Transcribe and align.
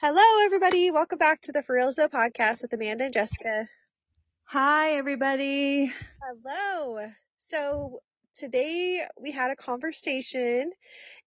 Hello, 0.00 0.44
everybody. 0.44 0.90
Welcome 0.90 1.18
back 1.18 1.40
to 1.42 1.52
the 1.52 1.62
For 1.62 1.76
Real 1.76 1.90
podcast 1.90 2.62
with 2.62 2.72
Amanda 2.72 3.04
and 3.04 3.14
Jessica. 3.14 3.68
Hi, 4.46 4.96
everybody. 4.96 5.92
Hello. 6.20 7.06
So 7.38 8.00
today 8.34 9.06
we 9.18 9.30
had 9.30 9.52
a 9.52 9.56
conversation 9.56 10.72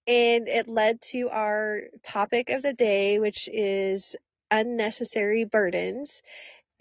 and 0.05 0.47
it 0.49 0.67
led 0.67 1.01
to 1.13 1.29
our 1.29 1.83
topic 2.03 2.49
of 2.49 2.61
the 2.61 2.73
day, 2.73 3.19
which 3.19 3.49
is 3.51 4.17
unnecessary 4.51 5.45
burdens. 5.45 6.21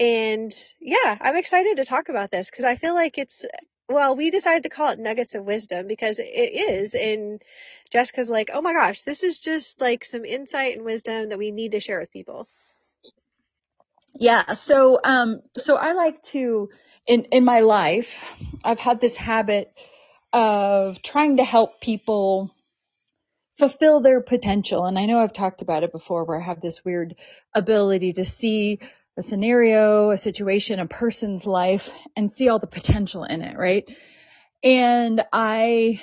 And 0.00 0.52
yeah, 0.80 1.16
I'm 1.20 1.36
excited 1.36 1.76
to 1.76 1.84
talk 1.84 2.08
about 2.08 2.32
this 2.32 2.50
because 2.50 2.64
I 2.64 2.74
feel 2.74 2.94
like 2.94 3.16
it's, 3.16 3.46
well, 3.88 4.16
we 4.16 4.30
decided 4.30 4.64
to 4.64 4.68
call 4.68 4.90
it 4.90 4.98
nuggets 4.98 5.34
of 5.34 5.44
wisdom 5.44 5.86
because 5.86 6.18
it 6.18 6.24
is. 6.24 6.94
And 6.94 7.42
Jessica's 7.90 8.30
like, 8.30 8.50
oh 8.52 8.60
my 8.60 8.72
gosh, 8.72 9.02
this 9.02 9.22
is 9.22 9.38
just 9.38 9.80
like 9.80 10.04
some 10.04 10.24
insight 10.24 10.76
and 10.76 10.84
wisdom 10.84 11.28
that 11.28 11.38
we 11.38 11.50
need 11.50 11.72
to 11.72 11.80
share 11.80 12.00
with 12.00 12.10
people. 12.10 12.48
Yeah. 14.14 14.54
So, 14.54 14.98
um, 15.02 15.42
so 15.56 15.76
I 15.76 15.92
like 15.92 16.22
to, 16.24 16.70
in, 17.06 17.24
in 17.24 17.44
my 17.44 17.60
life, 17.60 18.18
I've 18.64 18.80
had 18.80 19.00
this 19.00 19.16
habit 19.16 19.72
of 20.32 21.00
trying 21.02 21.36
to 21.36 21.44
help 21.44 21.80
people 21.80 22.50
fulfill 23.56 24.00
their 24.00 24.20
potential. 24.20 24.84
And 24.84 24.98
I 24.98 25.06
know 25.06 25.18
I've 25.18 25.32
talked 25.32 25.62
about 25.62 25.82
it 25.82 25.92
before 25.92 26.24
where 26.24 26.40
I 26.40 26.44
have 26.44 26.60
this 26.60 26.84
weird 26.84 27.14
ability 27.54 28.14
to 28.14 28.24
see 28.24 28.80
a 29.16 29.22
scenario, 29.22 30.10
a 30.10 30.16
situation, 30.16 30.78
a 30.78 30.86
person's 30.86 31.46
life 31.46 31.90
and 32.16 32.30
see 32.30 32.48
all 32.48 32.58
the 32.58 32.66
potential 32.66 33.24
in 33.24 33.40
it, 33.40 33.56
right? 33.56 33.84
And 34.62 35.24
I, 35.32 36.00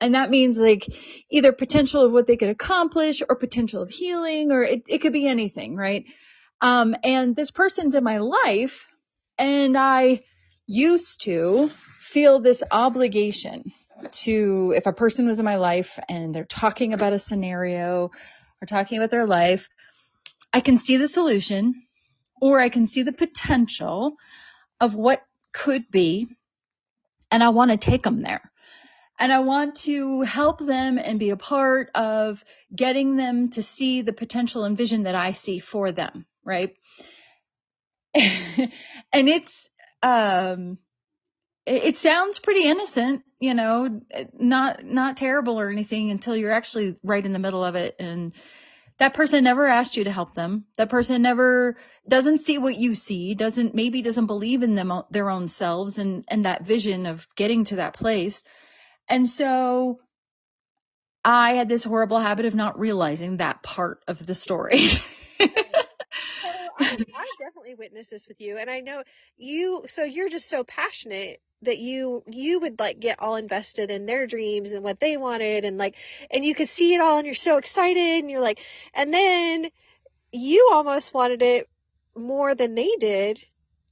and 0.00 0.14
that 0.14 0.30
means 0.30 0.58
like 0.58 0.86
either 1.30 1.52
potential 1.52 2.04
of 2.04 2.12
what 2.12 2.26
they 2.26 2.36
could 2.36 2.50
accomplish 2.50 3.22
or 3.28 3.36
potential 3.36 3.82
of 3.82 3.90
healing 3.90 4.52
or 4.52 4.62
it, 4.62 4.82
it 4.86 4.98
could 4.98 5.12
be 5.12 5.26
anything, 5.26 5.76
right? 5.76 6.04
Um, 6.60 6.94
and 7.02 7.34
this 7.34 7.50
person's 7.50 7.96
in 7.96 8.04
my 8.04 8.18
life 8.18 8.86
and 9.38 9.76
I 9.76 10.20
used 10.66 11.22
to 11.22 11.68
feel 12.00 12.40
this 12.40 12.62
obligation 12.70 13.72
to, 14.10 14.72
if 14.76 14.86
a 14.86 14.92
person 14.92 15.26
was 15.26 15.38
in 15.38 15.44
my 15.44 15.56
life 15.56 15.98
and 16.08 16.34
they're 16.34 16.44
talking 16.44 16.92
about 16.92 17.12
a 17.12 17.18
scenario 17.18 18.10
or 18.60 18.66
talking 18.66 18.98
about 18.98 19.10
their 19.10 19.26
life, 19.26 19.68
I 20.52 20.60
can 20.60 20.76
see 20.76 20.96
the 20.96 21.08
solution 21.08 21.82
or 22.42 22.58
I 22.58 22.70
can 22.70 22.88
see 22.88 23.04
the 23.04 23.12
potential 23.12 24.16
of 24.80 24.96
what 24.96 25.22
could 25.54 25.88
be 25.92 26.26
and 27.30 27.42
I 27.42 27.50
want 27.50 27.70
to 27.70 27.76
take 27.76 28.02
them 28.02 28.20
there. 28.20 28.50
And 29.18 29.32
I 29.32 29.38
want 29.38 29.76
to 29.82 30.22
help 30.22 30.58
them 30.58 30.98
and 30.98 31.20
be 31.20 31.30
a 31.30 31.36
part 31.36 31.90
of 31.94 32.42
getting 32.74 33.16
them 33.16 33.50
to 33.50 33.62
see 33.62 34.02
the 34.02 34.12
potential 34.12 34.64
and 34.64 34.76
vision 34.76 35.04
that 35.04 35.14
I 35.14 35.30
see 35.30 35.60
for 35.60 35.92
them, 35.92 36.26
right? 36.44 36.74
and 38.14 38.70
it's, 39.12 39.70
um, 40.02 40.78
it, 41.64 41.84
it 41.84 41.96
sounds 41.96 42.40
pretty 42.40 42.64
innocent, 42.64 43.22
you 43.38 43.54
know, 43.54 44.00
not, 44.34 44.84
not 44.84 45.16
terrible 45.16 45.60
or 45.60 45.70
anything 45.70 46.10
until 46.10 46.34
you're 46.34 46.50
actually 46.50 46.96
right 47.04 47.24
in 47.24 47.32
the 47.32 47.38
middle 47.38 47.64
of 47.64 47.76
it 47.76 47.94
and 48.00 48.32
that 49.02 49.14
person 49.14 49.42
never 49.42 49.66
asked 49.66 49.96
you 49.96 50.04
to 50.04 50.12
help 50.12 50.36
them. 50.36 50.64
That 50.76 50.88
person 50.88 51.22
never 51.22 51.76
doesn't 52.06 52.38
see 52.38 52.58
what 52.58 52.76
you 52.76 52.94
see, 52.94 53.34
doesn't 53.34 53.74
maybe 53.74 54.00
doesn't 54.00 54.26
believe 54.26 54.62
in 54.62 54.76
them 54.76 54.92
their 55.10 55.28
own 55.28 55.48
selves 55.48 55.98
and 55.98 56.24
and 56.28 56.44
that 56.44 56.64
vision 56.64 57.06
of 57.06 57.26
getting 57.34 57.64
to 57.64 57.76
that 57.76 57.94
place. 57.94 58.44
And 59.08 59.28
so 59.28 59.98
I 61.24 61.54
had 61.54 61.68
this 61.68 61.82
horrible 61.82 62.20
habit 62.20 62.46
of 62.46 62.54
not 62.54 62.78
realizing 62.78 63.38
that 63.38 63.64
part 63.64 64.04
of 64.06 64.24
the 64.24 64.34
story. 64.34 64.86
Oh, 66.44 66.68
I, 66.78 66.96
I 67.14 67.26
definitely 67.40 67.74
witnessed 67.74 68.10
this 68.10 68.28
with 68.28 68.40
you, 68.40 68.56
and 68.56 68.70
I 68.70 68.80
know 68.80 69.02
you. 69.36 69.82
So 69.88 70.04
you're 70.04 70.28
just 70.28 70.48
so 70.48 70.62
passionate 70.62 71.40
that 71.62 71.78
you 71.78 72.22
you 72.26 72.60
would 72.60 72.78
like 72.78 73.00
get 73.00 73.20
all 73.20 73.36
invested 73.36 73.90
in 73.90 74.06
their 74.06 74.26
dreams 74.26 74.72
and 74.72 74.84
what 74.84 75.00
they 75.00 75.16
wanted, 75.16 75.64
and 75.64 75.78
like, 75.78 75.96
and 76.30 76.44
you 76.44 76.54
could 76.54 76.68
see 76.68 76.94
it 76.94 77.00
all, 77.00 77.18
and 77.18 77.26
you're 77.26 77.34
so 77.34 77.56
excited, 77.58 78.20
and 78.20 78.30
you're 78.30 78.40
like, 78.40 78.64
and 78.94 79.12
then 79.12 79.68
you 80.32 80.70
almost 80.72 81.14
wanted 81.14 81.42
it 81.42 81.68
more 82.14 82.54
than 82.54 82.74
they 82.74 82.90
did 82.98 83.42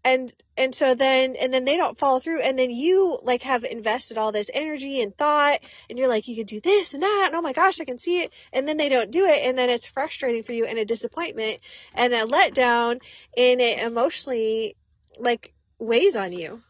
and 0.04 0.32
and 0.56 0.74
so 0.74 0.94
then 0.94 1.36
and 1.36 1.52
then 1.52 1.64
they 1.64 1.76
don't 1.76 1.98
follow 1.98 2.20
through 2.20 2.40
and 2.40 2.58
then 2.58 2.70
you 2.70 3.18
like 3.22 3.42
have 3.42 3.64
invested 3.64 4.16
all 4.16 4.32
this 4.32 4.50
energy 4.52 5.02
and 5.02 5.16
thought 5.16 5.58
and 5.88 5.98
you're 5.98 6.08
like 6.08 6.26
you 6.26 6.36
could 6.36 6.46
do 6.46 6.60
this 6.60 6.94
and 6.94 7.02
that 7.02 7.24
and 7.26 7.34
oh 7.36 7.42
my 7.42 7.52
gosh 7.52 7.80
i 7.80 7.84
can 7.84 7.98
see 7.98 8.20
it 8.20 8.32
and 8.52 8.66
then 8.66 8.76
they 8.76 8.88
don't 8.88 9.10
do 9.10 9.26
it 9.26 9.42
and 9.44 9.58
then 9.58 9.68
it's 9.68 9.86
frustrating 9.86 10.42
for 10.42 10.52
you 10.52 10.64
and 10.64 10.78
a 10.78 10.84
disappointment 10.84 11.58
and 11.94 12.14
a 12.14 12.24
letdown 12.24 13.00
and 13.36 13.60
it 13.60 13.78
emotionally 13.80 14.76
like 15.18 15.52
weighs 15.78 16.16
on 16.16 16.32
you. 16.32 16.62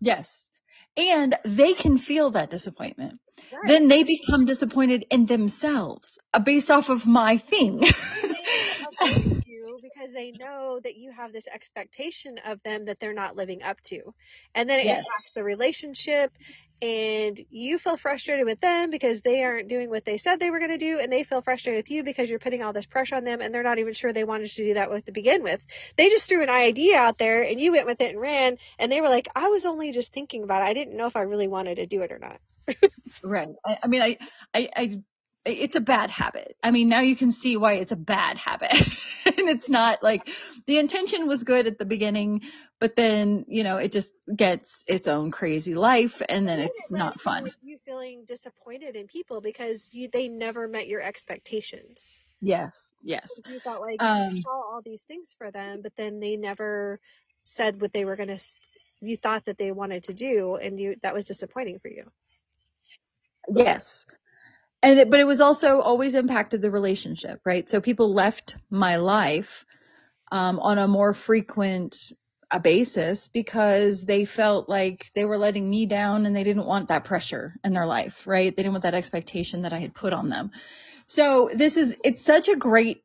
Yes 0.00 0.49
and 0.96 1.36
they 1.44 1.74
can 1.74 1.98
feel 1.98 2.30
that 2.30 2.50
disappointment 2.50 3.18
right. 3.52 3.62
then 3.66 3.88
they 3.88 4.02
become 4.02 4.44
disappointed 4.44 5.04
in 5.10 5.26
themselves 5.26 6.18
uh, 6.34 6.38
based 6.38 6.70
off 6.70 6.88
of 6.88 7.06
my 7.06 7.36
thing 7.36 7.82
because 10.00 10.12
they 10.14 10.32
know 10.32 10.80
that 10.82 10.96
you 10.96 11.12
have 11.12 11.32
this 11.32 11.48
expectation 11.48 12.38
of 12.44 12.62
them 12.62 12.84
that 12.84 12.98
they're 13.00 13.14
not 13.14 13.36
living 13.36 13.62
up 13.62 13.80
to. 13.82 14.14
And 14.54 14.68
then 14.68 14.80
it 14.80 14.86
yes. 14.86 14.98
impacts 14.98 15.32
the 15.34 15.44
relationship 15.44 16.32
and 16.82 17.40
you 17.50 17.78
feel 17.78 17.96
frustrated 17.96 18.46
with 18.46 18.60
them 18.60 18.90
because 18.90 19.22
they 19.22 19.42
aren't 19.44 19.68
doing 19.68 19.90
what 19.90 20.04
they 20.04 20.16
said 20.16 20.40
they 20.40 20.50
were 20.50 20.58
going 20.58 20.70
to 20.70 20.78
do 20.78 20.98
and 20.98 21.12
they 21.12 21.24
feel 21.24 21.42
frustrated 21.42 21.78
with 21.78 21.90
you 21.90 22.02
because 22.02 22.30
you're 22.30 22.38
putting 22.38 22.62
all 22.62 22.72
this 22.72 22.86
pressure 22.86 23.16
on 23.16 23.24
them 23.24 23.40
and 23.40 23.54
they're 23.54 23.62
not 23.62 23.78
even 23.78 23.92
sure 23.92 24.12
they 24.12 24.24
wanted 24.24 24.50
to 24.50 24.64
do 24.64 24.74
that 24.74 24.90
with 24.90 25.04
to 25.04 25.12
begin 25.12 25.42
with. 25.42 25.64
They 25.96 26.08
just 26.08 26.28
threw 26.28 26.42
an 26.42 26.50
idea 26.50 26.96
out 26.96 27.18
there 27.18 27.42
and 27.42 27.60
you 27.60 27.72
went 27.72 27.86
with 27.86 28.00
it 28.00 28.12
and 28.12 28.20
ran 28.20 28.56
and 28.78 28.90
they 28.90 29.00
were 29.00 29.08
like, 29.08 29.28
I 29.34 29.48
was 29.48 29.66
only 29.66 29.92
just 29.92 30.12
thinking 30.12 30.42
about 30.42 30.62
it. 30.62 30.66
I 30.66 30.74
didn't 30.74 30.96
know 30.96 31.06
if 31.06 31.16
I 31.16 31.22
really 31.22 31.48
wanted 31.48 31.76
to 31.76 31.86
do 31.86 32.02
it 32.02 32.12
or 32.12 32.18
not. 32.18 32.40
right. 33.22 33.48
I, 33.64 33.78
I 33.82 33.86
mean, 33.86 34.02
I, 34.02 34.18
I, 34.54 34.68
I 34.74 35.00
it's 35.44 35.76
a 35.76 35.80
bad 35.80 36.10
habit. 36.10 36.56
I 36.62 36.70
mean, 36.70 36.88
now 36.88 37.00
you 37.00 37.16
can 37.16 37.32
see 37.32 37.56
why 37.56 37.74
it's 37.74 37.92
a 37.92 37.96
bad 37.96 38.36
habit. 38.36 38.72
and 39.24 39.48
it's 39.48 39.70
not 39.70 40.02
like 40.02 40.28
the 40.66 40.78
intention 40.78 41.26
was 41.26 41.44
good 41.44 41.66
at 41.66 41.78
the 41.78 41.84
beginning, 41.84 42.42
but 42.78 42.94
then, 42.94 43.46
you 43.48 43.64
know, 43.64 43.78
it 43.78 43.90
just 43.92 44.12
gets 44.34 44.84
its 44.86 45.08
own 45.08 45.30
crazy 45.30 45.74
life 45.74 46.20
and 46.28 46.46
then 46.46 46.60
it's 46.60 46.92
not 46.92 47.20
fun. 47.20 47.50
You 47.62 47.78
feeling 47.86 48.24
disappointed 48.26 48.96
in 48.96 49.06
people 49.06 49.40
because 49.40 49.90
you, 49.92 50.08
they 50.12 50.28
never 50.28 50.68
met 50.68 50.88
your 50.88 51.00
expectations. 51.00 52.20
Yes. 52.42 52.92
Yes. 53.02 53.40
You 53.46 53.60
thought 53.60 53.80
like 53.80 54.02
um, 54.02 54.36
you 54.36 54.42
saw 54.42 54.50
all 54.50 54.82
these 54.84 55.04
things 55.04 55.34
for 55.38 55.50
them, 55.50 55.80
but 55.82 55.96
then 55.96 56.20
they 56.20 56.36
never 56.36 57.00
said 57.42 57.80
what 57.80 57.94
they 57.94 58.04
were 58.04 58.16
going 58.16 58.28
to, 58.28 58.40
you 59.00 59.16
thought 59.16 59.46
that 59.46 59.56
they 59.56 59.72
wanted 59.72 60.04
to 60.04 60.14
do 60.14 60.56
and 60.56 60.78
you, 60.78 60.96
that 61.02 61.14
was 61.14 61.24
disappointing 61.24 61.78
for 61.78 61.88
you. 61.88 62.04
Yes 63.48 64.04
and 64.82 64.98
it, 64.98 65.10
but 65.10 65.20
it 65.20 65.26
was 65.26 65.40
also 65.40 65.80
always 65.80 66.14
impacted 66.14 66.62
the 66.62 66.70
relationship, 66.70 67.40
right? 67.44 67.68
So 67.68 67.80
people 67.80 68.14
left 68.14 68.56
my 68.70 68.96
life 68.96 69.66
um, 70.32 70.58
on 70.58 70.78
a 70.78 70.88
more 70.88 71.12
frequent 71.12 72.12
a 72.52 72.56
uh, 72.56 72.58
basis 72.58 73.28
because 73.28 74.04
they 74.04 74.24
felt 74.24 74.68
like 74.68 75.08
they 75.14 75.24
were 75.24 75.38
letting 75.38 75.70
me 75.70 75.86
down 75.86 76.26
and 76.26 76.34
they 76.34 76.42
didn't 76.42 76.66
want 76.66 76.88
that 76.88 77.04
pressure 77.04 77.54
in 77.62 77.72
their 77.72 77.86
life, 77.86 78.26
right? 78.26 78.50
They 78.50 78.62
didn't 78.62 78.72
want 78.72 78.82
that 78.82 78.94
expectation 78.94 79.62
that 79.62 79.72
I 79.72 79.78
had 79.78 79.94
put 79.94 80.12
on 80.12 80.30
them. 80.30 80.50
So 81.06 81.50
this 81.54 81.76
is 81.76 81.96
it's 82.02 82.22
such 82.22 82.48
a 82.48 82.56
great 82.56 83.04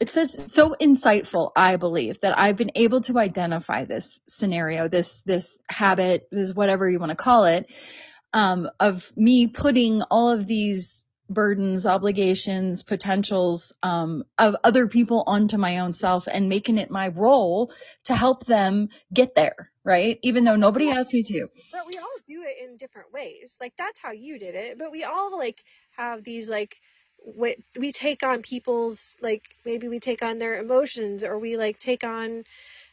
it's 0.00 0.12
such 0.12 0.30
so 0.30 0.74
insightful 0.80 1.52
i 1.54 1.76
believe 1.76 2.20
that 2.20 2.36
i've 2.36 2.56
been 2.56 2.72
able 2.74 3.00
to 3.00 3.18
identify 3.18 3.84
this 3.84 4.20
scenario 4.26 4.88
this 4.88 5.20
this 5.20 5.58
habit 5.68 6.26
this 6.32 6.52
whatever 6.52 6.88
you 6.90 6.98
want 6.98 7.10
to 7.10 7.16
call 7.16 7.44
it 7.44 7.70
um, 8.32 8.68
of 8.80 9.12
me 9.16 9.46
putting 9.46 10.02
all 10.02 10.30
of 10.30 10.46
these 10.46 11.03
burdens, 11.28 11.86
obligations, 11.86 12.82
potentials 12.82 13.72
um, 13.82 14.24
of 14.38 14.56
other 14.62 14.88
people 14.88 15.24
onto 15.26 15.56
my 15.56 15.78
own 15.78 15.92
self 15.92 16.26
and 16.26 16.48
making 16.48 16.78
it 16.78 16.90
my 16.90 17.08
role 17.08 17.72
to 18.04 18.14
help 18.14 18.44
them 18.44 18.88
get 19.12 19.34
there, 19.34 19.70
right? 19.84 20.18
Even 20.22 20.44
though 20.44 20.56
nobody 20.56 20.90
asked 20.90 21.14
me 21.14 21.22
to. 21.22 21.48
But 21.72 21.86
we 21.86 21.98
all 21.98 22.16
do 22.28 22.42
it 22.42 22.68
in 22.68 22.76
different 22.76 23.12
ways. 23.12 23.56
Like 23.60 23.74
that's 23.76 23.98
how 23.98 24.12
you 24.12 24.38
did 24.38 24.54
it. 24.54 24.78
But 24.78 24.92
we 24.92 25.04
all 25.04 25.36
like 25.36 25.62
have 25.96 26.24
these 26.24 26.50
like 26.50 26.76
we, 27.24 27.56
we 27.78 27.92
take 27.92 28.22
on 28.22 28.42
people's 28.42 29.16
like 29.20 29.42
maybe 29.64 29.88
we 29.88 29.98
take 30.00 30.22
on 30.22 30.38
their 30.38 30.60
emotions 30.60 31.24
or 31.24 31.38
we 31.38 31.56
like 31.56 31.78
take 31.78 32.04
on 32.04 32.44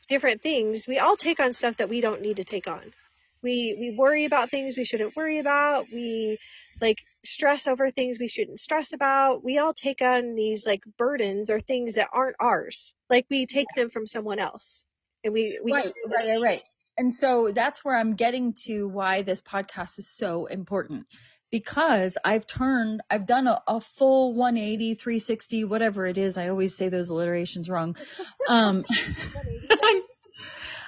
different 0.07 0.41
things. 0.41 0.87
We 0.87 0.99
all 0.99 1.15
take 1.15 1.39
on 1.39 1.53
stuff 1.53 1.77
that 1.77 1.89
we 1.89 2.01
don't 2.01 2.21
need 2.21 2.37
to 2.37 2.43
take 2.43 2.67
on. 2.67 2.93
We 3.43 3.77
we 3.79 3.95
worry 3.97 4.25
about 4.25 4.49
things 4.49 4.77
we 4.77 4.83
shouldn't 4.83 5.15
worry 5.15 5.39
about. 5.39 5.87
We 5.91 6.37
like 6.79 6.97
stress 7.23 7.67
over 7.67 7.89
things 7.89 8.19
we 8.19 8.27
shouldn't 8.27 8.59
stress 8.59 8.93
about. 8.93 9.43
We 9.43 9.57
all 9.57 9.73
take 9.73 10.01
on 10.01 10.35
these 10.35 10.65
like 10.65 10.83
burdens 10.97 11.49
or 11.49 11.59
things 11.59 11.95
that 11.95 12.09
aren't 12.11 12.37
ours. 12.39 12.93
Like 13.09 13.25
we 13.29 13.45
take 13.45 13.67
them 13.75 13.89
from 13.89 14.07
someone 14.07 14.39
else. 14.39 14.85
And 15.23 15.33
we, 15.33 15.59
we 15.63 15.71
right, 15.71 15.93
right, 16.07 16.27
right, 16.27 16.41
right. 16.41 16.61
And 16.97 17.13
so 17.13 17.51
that's 17.53 17.85
where 17.85 17.95
I'm 17.95 18.15
getting 18.15 18.53
to 18.65 18.87
why 18.87 19.21
this 19.21 19.41
podcast 19.41 19.99
is 19.99 20.09
so 20.09 20.45
important 20.47 21.05
because 21.51 22.17
I've 22.23 22.47
turned, 22.47 23.01
I've 23.09 23.27
done 23.27 23.45
a, 23.45 23.61
a 23.67 23.81
full 23.81 24.33
180, 24.33 24.95
360, 24.95 25.65
whatever 25.65 26.07
it 26.07 26.17
is. 26.17 26.37
I 26.37 26.47
always 26.49 26.75
say 26.75 26.89
those 26.89 27.09
alliterations 27.09 27.69
wrong. 27.69 27.95
Um, 28.47 28.85
I 28.89 30.01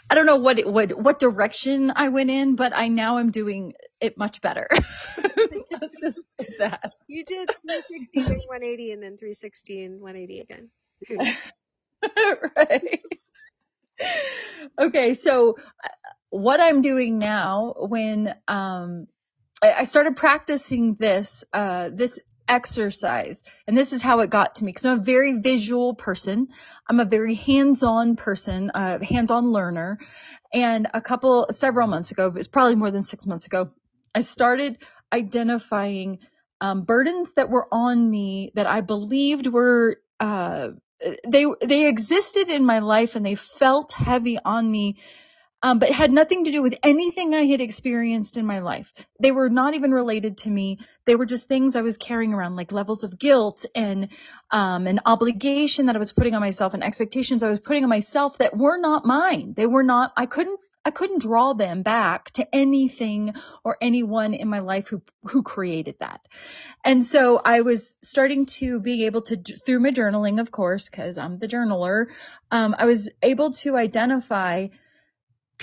don't 0.09 0.25
know 0.25 0.38
what 0.38 0.59
it, 0.59 0.67
what 0.67 0.97
what 0.97 1.19
direction 1.19 1.91
I 1.95 2.09
went 2.09 2.29
in, 2.29 2.55
but 2.55 2.73
I 2.75 2.88
now 2.88 3.17
am 3.19 3.31
doing 3.31 3.73
it 4.01 4.17
much 4.17 4.41
better. 4.41 4.67
Let's 5.17 5.97
just 6.01 6.19
say 6.39 6.55
that. 6.59 6.94
You 7.07 7.25
did 7.25 7.50
360 7.50 8.21
then 8.21 8.39
180 8.47 8.91
and 8.91 9.03
then 9.03 9.17
360 9.17 9.83
and 9.83 10.01
180 10.01 10.39
again. 10.39 10.69
right. 12.57 13.01
Okay, 14.79 15.13
so 15.13 15.57
uh, 15.83 15.89
what 16.29 16.59
I'm 16.59 16.81
doing 16.81 17.19
now 17.19 17.73
when 17.77 18.33
um 18.47 19.07
I 19.61 19.85
started 19.85 20.17
practicing 20.17 20.95
this 20.95 21.44
uh 21.53 21.89
this 21.94 22.19
exercise. 22.48 23.44
And 23.68 23.78
this 23.78 23.94
is 23.94 24.01
how 24.01 24.19
it 24.19 24.30
got 24.30 24.56
to 24.56 24.63
me 24.63 24.72
because 24.72 24.86
I'm 24.86 25.00
a 25.00 25.04
very 25.04 25.40
visual 25.40 25.95
person. 25.95 26.50
I'm 26.90 27.00
a 27.00 27.06
very 27.06 27.36
hands-on 27.36 28.16
person, 28.16 28.72
uh, 28.72 29.00
hands-on 29.00 29.51
learner. 29.51 30.00
And 30.54 30.88
a 30.94 31.01
couple, 31.01 31.48
several 31.51 31.88
months 31.88 32.12
ago, 32.12 32.28
it 32.28 32.34
was 32.34 32.48
probably 32.48 32.75
more 32.75 32.92
than 32.92 33.04
six 33.04 33.25
months 33.25 33.45
ago, 33.45 33.72
I 34.13 34.22
started 34.22 34.78
identifying 35.12 36.19
um, 36.62 36.84
burdens 36.84 37.34
that 37.34 37.50
were 37.50 37.68
on 37.72 38.10
me 38.10 38.51
that 38.56 38.68
I 38.68 38.81
believed 38.81 39.48
were 39.48 39.98
uh, 40.19 40.69
they 41.28 41.45
they 41.62 41.88
existed 41.88 42.50
in 42.50 42.66
my 42.66 42.80
life 42.80 43.16
and 43.16 43.25
they 43.25 43.36
felt 43.36 43.92
heavy 43.92 44.40
on 44.44 44.69
me 44.69 44.98
um, 45.63 45.80
but 45.80 45.89
had 45.89 46.12
nothing 46.12 46.44
to 46.44 46.51
do 46.51 46.62
with 46.62 46.77
anything 46.83 47.33
I 47.33 47.45
had 47.45 47.62
experienced 47.62 48.36
in 48.36 48.45
my 48.45 48.60
life. 48.60 48.92
They 49.19 49.31
were 49.31 49.50
not 49.50 49.74
even 49.74 49.92
related 49.92 50.39
to 50.39 50.50
me. 50.50 50.80
They 51.06 51.15
were 51.15 51.25
just 51.25 51.48
things 51.48 51.77
I 51.77 51.81
was 51.81 51.98
carrying 51.98 52.33
around, 52.33 52.57
like 52.57 52.74
levels 52.74 53.06
of 53.06 53.18
guilt 53.18 53.65
and 53.74 54.10
um, 54.51 54.88
an 54.88 55.00
obligation 55.06 55.86
that 55.86 55.95
I 55.95 56.00
was 56.00 56.12
putting 56.12 56.36
on 56.36 56.42
myself 56.42 56.74
and 56.74 56.83
expectations 56.83 57.44
I 57.44 57.50
was 57.50 57.62
putting 57.62 57.83
on 57.83 57.89
myself 57.89 58.38
that 58.39 58.56
were 58.56 58.77
not 58.77 59.06
mine. 59.06 59.54
They 59.56 59.65
were 59.65 59.83
not. 59.83 60.12
I 60.18 60.25
couldn't. 60.25 60.60
I 60.86 60.92
couldn't 60.92 61.21
draw 61.21 61.54
them 61.54 61.81
back 61.81 62.31
to 62.31 62.54
anything 62.54 63.33
or 63.63 63.77
anyone 63.80 64.33
in 64.33 64.50
my 64.50 64.59
life 64.59 64.89
who 64.89 65.01
who 65.24 65.42
created 65.42 65.95
that. 66.00 66.19
And 66.83 67.06
so 67.06 67.38
I 67.38 67.62
was 67.62 67.95
starting 68.01 68.48
to 68.57 68.81
be 68.81 69.06
able 69.06 69.21
to 69.21 69.38
through 69.38 69.80
my 69.80 69.92
journaling, 69.92 70.42
of 70.42 70.51
course, 70.51 70.89
because 70.89 71.18
I'm 71.18 71.39
the 71.39 71.48
journaler. 71.48 72.07
Um, 72.51 72.75
I 72.77 72.86
was 72.86 73.09
able 73.21 73.51
to 73.51 73.77
identify 73.77 74.68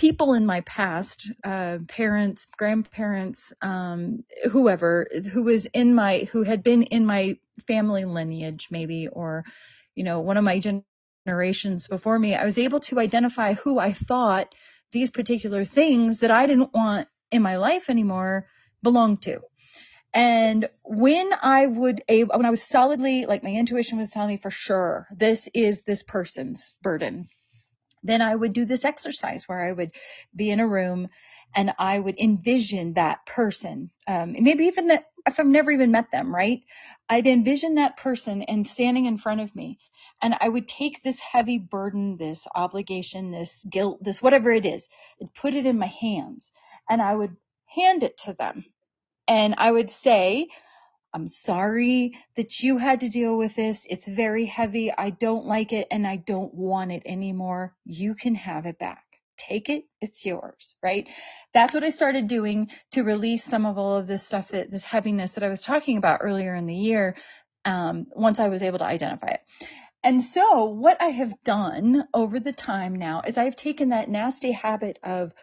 people 0.01 0.33
in 0.33 0.47
my 0.47 0.63
past, 0.63 1.31
uh, 1.45 1.77
parents, 1.87 2.47
grandparents, 2.57 3.53
um, 3.61 4.25
whoever, 4.51 5.07
who 5.31 5.43
was 5.43 5.67
in 5.67 5.95
my, 5.95 6.21
who 6.33 6.43
had 6.43 6.63
been 6.63 6.85
in 6.85 7.05
my 7.05 7.37
family 7.67 8.07
lineage, 8.07 8.69
maybe, 8.71 9.09
or, 9.09 9.45
you 9.95 10.03
know, 10.03 10.21
one 10.21 10.39
of 10.39 10.45
my 10.45 10.59
generations 11.27 11.87
before 11.87 12.19
me, 12.19 12.35
I 12.35 12.47
was 12.47 12.57
able 12.57 12.81
to 12.81 12.99
identify 12.99 13.53
who 13.53 13.79
I 13.79 13.93
thought 13.93 14.55
these 14.91 15.11
particular 15.11 15.67
things 15.67 16.21
that 16.21 16.31
I 16.31 16.47
didn't 16.47 16.73
want 16.73 17.07
in 17.31 17.43
my 17.43 17.59
life 17.59 17.91
anymore 17.91 18.47
belonged 18.83 19.21
to. 19.25 19.43
And 20.15 20.71
when 20.83 21.31
I 21.43 21.67
would, 21.67 22.03
when 22.09 22.47
I 22.47 22.51
was 22.51 22.63
solidly, 22.63 23.27
like 23.27 23.43
my 23.43 23.51
intuition 23.51 23.99
was 23.99 24.11
telling 24.11 24.31
me 24.31 24.39
for 24.39 24.51
sure, 24.51 25.09
this 25.15 25.47
is 25.53 25.83
this 25.83 26.03
person's 26.03 26.75
burden 26.81 27.29
then 28.03 28.23
I 28.23 28.35
would 28.35 28.53
do 28.53 28.65
this 28.65 28.85
exercise 28.85 29.49
where 29.49 29.61
I 29.61 29.73
would 29.73 29.93
be 30.35 30.51
in 30.51 30.61
a 30.61 30.67
room 30.67 31.09
and 31.55 31.73
I 31.79 31.99
would 31.99 32.19
envision 32.19 32.95
that 32.95 33.27
person. 33.27 33.91
Um, 34.07 34.35
maybe 34.39 34.65
even 34.65 34.91
if 34.91 35.39
I've 35.39 35.47
never 35.47 35.71
even 35.71 35.91
met 35.91 36.11
them, 36.11 36.35
right? 36.35 36.63
I'd 37.09 37.27
envision 37.27 37.75
that 37.75 37.97
person 37.97 38.43
and 38.43 38.67
standing 38.67 39.07
in 39.07 39.19
front 39.19 39.41
of 39.41 39.55
me. 39.55 39.79
And 40.23 40.35
I 40.39 40.49
would 40.49 40.69
take 40.69 41.03
this 41.03 41.19
heavy 41.19 41.59
burden, 41.59 42.17
this 42.17 42.47
obligation, 42.55 43.31
this 43.31 43.65
guilt, 43.65 44.03
this 44.03 44.23
whatever 44.23 44.51
it 44.51 44.67
is, 44.67 44.89
and 45.19 45.33
put 45.35 45.55
it 45.55 45.67
in 45.67 45.79
my 45.79 45.87
hands. 45.87 46.51
And 46.89 47.01
I 47.01 47.15
would 47.15 47.37
hand 47.67 48.03
it 48.03 48.19
to 48.19 48.35
them. 48.35 48.65
And 49.27 49.55
I 49.59 49.71
would 49.71 49.91
say, 49.91 50.49
I'm 51.13 51.27
sorry 51.27 52.19
that 52.37 52.61
you 52.61 52.79
had 52.79 53.01
to 53.01 53.09
deal 53.09 53.37
with 53.37 53.57
this. 53.57 53.87
It's 53.89 54.07
very 54.07 54.47
heavy. 54.47 54.93
I 54.93 55.11
don't 55.11 55.47
like 55.47 55.73
it 55.73 55.89
and 55.91 56.07
I 56.07 56.17
don't 56.17 56.55
want 56.55 56.93
it 56.93 57.03
anymore. 57.05 57.75
You 57.85 58.15
can 58.15 58.37
have 58.37 58.67
it 58.67 58.79
back. 58.79 59.05
Take 59.37 59.71
it. 59.71 59.85
It's 60.01 60.25
yours, 60.25 60.77
right? 60.83 61.09
That's 61.53 61.75
what 61.75 61.83
I 61.83 61.91
started 61.91 62.27
doing 62.27 62.69
to 62.93 63.03
release 63.03 63.43
some 63.43 63.67
of 63.67 63.79
all 63.79 63.97
of 63.97 64.07
this 64.07 64.23
stuff 64.23 64.49
that 64.49 64.71
this 64.71 64.85
heaviness 64.85 65.33
that 65.33 65.45
I 65.45 65.49
was 65.49 65.63
talking 65.63 65.97
about 65.97 66.21
earlier 66.23 66.55
in 66.55 66.67
the 66.67 66.75
year. 66.75 67.17
Um, 67.65 68.07
once 68.13 68.41
I 68.41 68.49
was 68.49 68.63
able 68.63 68.79
to 68.79 68.87
identify 68.87 69.29
it. 69.29 69.41
And 70.03 70.23
so 70.23 70.71
what 70.71 71.01
I 71.03 71.09
have 71.09 71.43
done 71.45 72.05
over 72.15 72.41
the 72.41 72.53
time 72.53 72.95
now 72.95 73.21
is 73.27 73.37
I've 73.37 73.57
taken 73.57 73.91
that 73.91 74.09
nasty 74.09 74.51
habit 74.51 74.99
of 75.03 75.35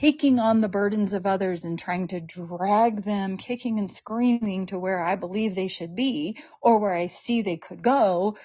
taking 0.00 0.38
on 0.40 0.60
the 0.60 0.68
burdens 0.68 1.14
of 1.14 1.26
others 1.26 1.64
and 1.64 1.78
trying 1.78 2.08
to 2.08 2.20
drag 2.20 3.02
them 3.02 3.38
kicking 3.38 3.78
and 3.78 3.92
screaming 3.92 4.66
to 4.66 4.78
where 4.78 5.02
I 5.02 5.16
believe 5.16 5.54
they 5.54 5.68
should 5.68 5.96
be 5.96 6.38
or 6.62 6.78
where 6.80 6.94
I 6.94 7.08
see 7.08 7.42
they 7.42 7.58
could 7.58 7.82
go. 7.82 8.36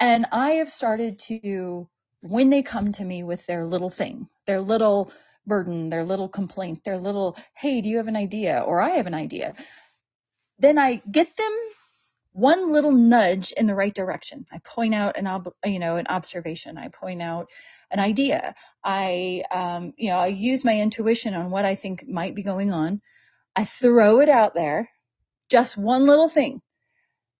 And 0.00 0.26
I 0.32 0.52
have 0.52 0.70
started 0.70 1.18
to, 1.20 1.88
when 2.22 2.50
they 2.50 2.62
come 2.62 2.92
to 2.92 3.04
me 3.04 3.22
with 3.24 3.46
their 3.46 3.66
little 3.66 3.90
thing, 3.90 4.28
their 4.46 4.60
little 4.60 5.12
burden, 5.46 5.90
their 5.90 6.04
little 6.04 6.28
complaint, 6.28 6.84
their 6.84 6.98
little, 6.98 7.36
hey, 7.54 7.80
do 7.80 7.88
you 7.88 7.98
have 7.98 8.08
an 8.08 8.16
idea? 8.16 8.60
Or 8.66 8.80
I 8.80 8.90
have 8.90 9.06
an 9.06 9.14
idea. 9.14 9.54
Then 10.58 10.78
I 10.78 11.02
get 11.10 11.36
them 11.36 11.58
one 12.32 12.72
little 12.72 12.92
nudge 12.92 13.52
in 13.52 13.66
the 13.68 13.74
right 13.74 13.94
direction. 13.94 14.46
I 14.52 14.58
point 14.60 14.94
out 14.94 15.18
an 15.18 15.26
ob- 15.28 15.54
you 15.64 15.80
know 15.80 15.96
an 15.96 16.08
observation. 16.08 16.78
I 16.78 16.88
point 16.88 17.22
out 17.22 17.48
an 17.90 18.00
idea. 18.00 18.54
I 18.84 19.42
um, 19.50 19.94
you 19.96 20.10
know 20.10 20.18
I 20.18 20.28
use 20.28 20.64
my 20.64 20.78
intuition 20.80 21.34
on 21.34 21.50
what 21.50 21.64
I 21.64 21.74
think 21.74 22.06
might 22.08 22.34
be 22.34 22.42
going 22.42 22.72
on. 22.72 23.00
I 23.54 23.64
throw 23.64 24.20
it 24.20 24.28
out 24.28 24.54
there, 24.54 24.90
just 25.48 25.78
one 25.78 26.06
little 26.06 26.28
thing. 26.28 26.60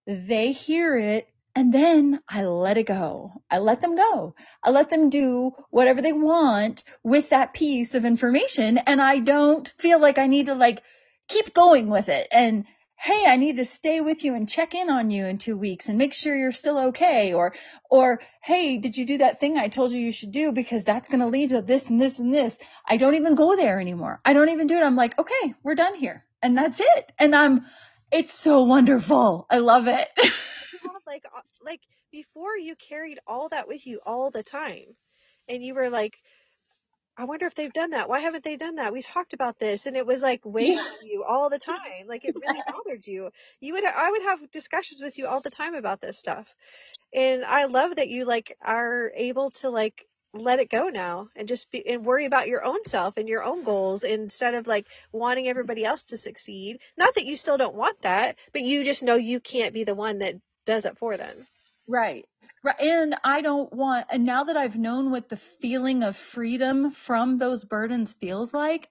They 0.07 0.53
hear 0.53 0.97
it 0.97 1.29
and 1.57 1.73
then 1.73 2.21
I 2.29 2.45
let 2.45 2.77
it 2.77 2.87
go. 2.87 3.33
I 3.51 3.59
let 3.59 3.81
them 3.81 3.97
go. 3.97 4.35
I 4.63 4.71
let 4.71 4.91
them 4.91 5.09
do 5.09 5.53
whatever 5.71 6.03
they 6.03 6.13
want 6.13 6.85
with 7.03 7.31
that 7.31 7.55
piece 7.55 7.95
of 7.95 8.05
information 8.05 8.77
and 8.77 9.01
I 9.01 9.21
don't 9.21 9.67
feel 9.79 9.99
like 9.99 10.19
I 10.19 10.27
need 10.27 10.47
to 10.47 10.55
like 10.55 10.83
keep 11.29 11.55
going 11.55 11.89
with 11.89 12.09
it 12.11 12.29
and 12.31 12.67
hey, 12.99 13.25
I 13.27 13.37
need 13.37 13.57
to 13.57 13.65
stay 13.65 14.01
with 14.01 14.25
you 14.25 14.35
and 14.35 14.49
check 14.49 14.75
in 14.75 14.89
on 14.89 15.11
you 15.11 15.27
in 15.27 15.39
two 15.39 15.57
weeks 15.57 15.89
and 15.89 15.99
make 15.99 16.15
sure 16.15 16.35
you're 16.35 16.51
still 16.51 16.79
okay. 16.89 17.35
Or, 17.35 17.55
or, 17.91 18.21
hey, 18.43 18.79
did 18.79 18.97
you 18.97 19.05
do 19.05 19.19
that 19.19 19.39
thing 19.39 19.57
I 19.57 19.69
told 19.69 19.93
you 19.93 20.01
you 20.01 20.11
should 20.11 20.33
do? 20.33 20.53
Because 20.53 20.85
that's 20.85 21.09
going 21.09 21.21
to 21.21 21.27
lead 21.27 21.51
to 21.51 21.63
this 21.63 21.89
and 21.89 22.01
this 22.01 22.19
and 22.19 22.33
this. 22.33 22.59
I 22.87 22.97
don't 22.97 23.15
even 23.15 23.35
go 23.35 23.55
there 23.55 23.81
anymore. 23.81 24.21
I 24.25 24.33
don't 24.33 24.49
even 24.49 24.67
do 24.67 24.77
it. 24.77 24.83
I'm 24.83 24.97
like, 24.97 25.19
okay, 25.19 25.55
we're 25.63 25.75
done 25.75 25.95
here. 25.95 26.25
And 26.43 26.57
that's 26.57 26.81
it. 26.81 27.13
And 27.19 27.37
I'm, 27.37 27.67
it's 28.11 28.33
so 28.33 28.63
wonderful. 28.63 29.47
I 29.51 29.59
love 29.59 29.89
it. 29.89 30.09
like, 31.07 31.25
uh, 31.35 31.41
like 31.63 31.81
before 32.11 32.57
you 32.57 32.75
carried 32.77 33.19
all 33.27 33.49
that 33.51 33.69
with 33.69 33.87
you 33.87 34.01
all 34.07 34.31
the 34.31 34.43
time 34.43 34.97
and 35.49 35.63
you 35.63 35.75
were 35.75 35.91
like, 35.91 36.17
I 37.19 37.25
wonder 37.25 37.47
if 37.47 37.55
they've 37.55 37.73
done 37.73 37.91
that. 37.91 38.09
Why 38.09 38.21
haven't 38.21 38.45
they 38.45 38.57
done 38.57 38.77
that? 38.77 38.93
We 38.93 39.01
talked 39.01 39.33
about 39.33 39.59
this 39.59 39.87
and 39.87 39.97
it 39.97 40.07
was 40.07 40.21
like 40.21 40.43
weighing 40.45 40.79
yeah. 40.79 40.85
you 41.03 41.25
all 41.25 41.49
the 41.49 41.59
time. 41.59 42.07
Like 42.07 42.25
it 42.25 42.37
really 42.37 42.61
bothered 42.71 43.07
you. 43.07 43.31
You 43.61 43.75
would, 43.75 43.85
I 43.85 44.11
would 44.11 44.23
have 44.23 44.51
discussions 44.51 45.01
with 45.01 45.17
you 45.17 45.27
all 45.27 45.41
the 45.41 45.51
time 45.51 45.75
about 45.75 46.01
this 46.03 46.19
stuff. 46.19 46.55
And 47.15 47.45
I 47.45 47.65
love 47.65 47.97
that 47.97 48.09
you 48.09 48.27
like 48.27 48.57
are 48.61 49.11
able 49.15 49.51
to 49.53 49.71
like 49.71 50.07
let 50.35 50.61
it 50.61 50.71
go 50.71 50.89
now 50.89 51.29
and 51.35 51.49
just 51.49 51.71
be 51.71 51.87
and 51.87 52.05
worry 52.05 52.27
about 52.27 52.49
your 52.49 52.65
own 52.65 52.85
self 52.85 53.17
and 53.17 53.29
your 53.29 53.43
own 53.43 53.65
goals 53.65 54.05
instead 54.05 54.55
of 54.55 54.67
like 54.67 54.87
wanting 55.13 55.49
everybody 55.49 55.85
else 55.85 56.05
to 56.05 56.17
succeed. 56.19 56.81
Not 56.99 57.15
that 57.15 57.25
you 57.25 57.37
still 57.37 57.57
don't 57.57 57.75
want 57.75 58.03
that, 58.03 58.37
but 58.53 58.63
you 58.63 58.85
just 58.85 59.03
know 59.03 59.17
you 59.17 59.41
can't 59.41 59.73
be 59.73 59.85
the 59.85 59.95
one 59.95 60.19
that 60.19 60.35
does 60.67 60.85
it 60.85 60.99
for 60.99 61.17
them. 61.17 61.47
Right. 61.89 62.27
Right. 62.67 62.81
And 62.81 63.15
I 63.23 63.43
don't 63.43 63.73
want, 63.73 64.07
and 64.11 64.25
now 64.25 64.43
that 64.43 64.57
I've 64.57 64.77
known 64.77 65.13
what 65.13 65.29
the 65.29 65.37
feeling 65.37 66.03
of 66.03 66.17
freedom 66.17 66.91
from 66.91 67.39
those 67.39 67.65
burdens 67.65 68.13
feels 68.15 68.53
like, 68.53 68.89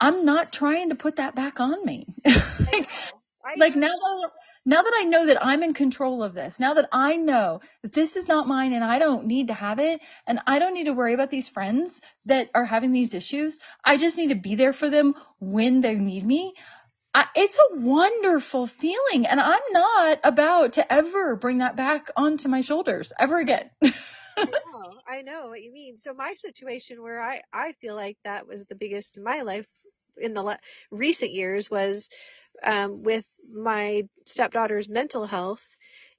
I'm 0.00 0.24
not 0.24 0.52
trying 0.52 0.90
to 0.90 0.94
put 0.94 1.16
that 1.16 1.34
back 1.34 1.58
on 1.58 1.84
me. 1.84 2.06
like, 2.24 2.88
like 3.56 3.74
now 3.74 3.88
that, 3.88 4.30
now 4.64 4.82
that 4.82 4.92
I 4.96 5.02
know 5.02 5.26
that 5.26 5.44
I'm 5.44 5.64
in 5.64 5.74
control 5.74 6.22
of 6.22 6.32
this, 6.32 6.60
now 6.60 6.74
that 6.74 6.90
I 6.92 7.16
know 7.16 7.60
that 7.82 7.92
this 7.92 8.14
is 8.14 8.28
not 8.28 8.46
mine 8.46 8.72
and 8.72 8.84
I 8.84 9.00
don't 9.00 9.26
need 9.26 9.48
to 9.48 9.54
have 9.54 9.80
it 9.80 10.00
and 10.28 10.38
I 10.46 10.60
don't 10.60 10.74
need 10.74 10.84
to 10.84 10.92
worry 10.92 11.14
about 11.14 11.30
these 11.30 11.48
friends 11.48 12.02
that 12.26 12.50
are 12.54 12.64
having 12.64 12.92
these 12.92 13.14
issues. 13.14 13.58
I 13.84 13.96
just 13.96 14.16
need 14.16 14.28
to 14.28 14.36
be 14.36 14.54
there 14.54 14.72
for 14.72 14.88
them 14.88 15.16
when 15.40 15.80
they 15.80 15.96
need 15.96 16.24
me. 16.24 16.54
I, 17.14 17.26
it's 17.36 17.58
a 17.58 17.76
wonderful 17.78 18.66
feeling 18.66 19.26
and 19.26 19.40
I'm 19.40 19.60
not 19.72 20.20
about 20.24 20.74
to 20.74 20.92
ever 20.92 21.36
bring 21.36 21.58
that 21.58 21.76
back 21.76 22.10
onto 22.16 22.48
my 22.48 22.62
shoulders 22.62 23.12
ever 23.18 23.38
again. 23.38 23.70
I, 24.36 24.46
know, 24.72 25.00
I 25.06 25.22
know 25.22 25.48
what 25.48 25.62
you 25.62 25.72
mean. 25.72 25.96
So 25.96 26.14
my 26.14 26.34
situation 26.34 27.02
where 27.02 27.20
I, 27.20 27.42
I 27.52 27.72
feel 27.72 27.94
like 27.94 28.18
that 28.24 28.46
was 28.46 28.64
the 28.64 28.74
biggest 28.76 29.16
in 29.16 29.22
my 29.22 29.42
life 29.42 29.66
in 30.16 30.34
the 30.34 30.42
le- 30.42 30.58
recent 30.90 31.32
years 31.32 31.70
was 31.70 32.08
um, 32.62 33.02
with 33.02 33.26
my 33.52 34.04
stepdaughter's 34.26 34.88
mental 34.88 35.26
health 35.26 35.71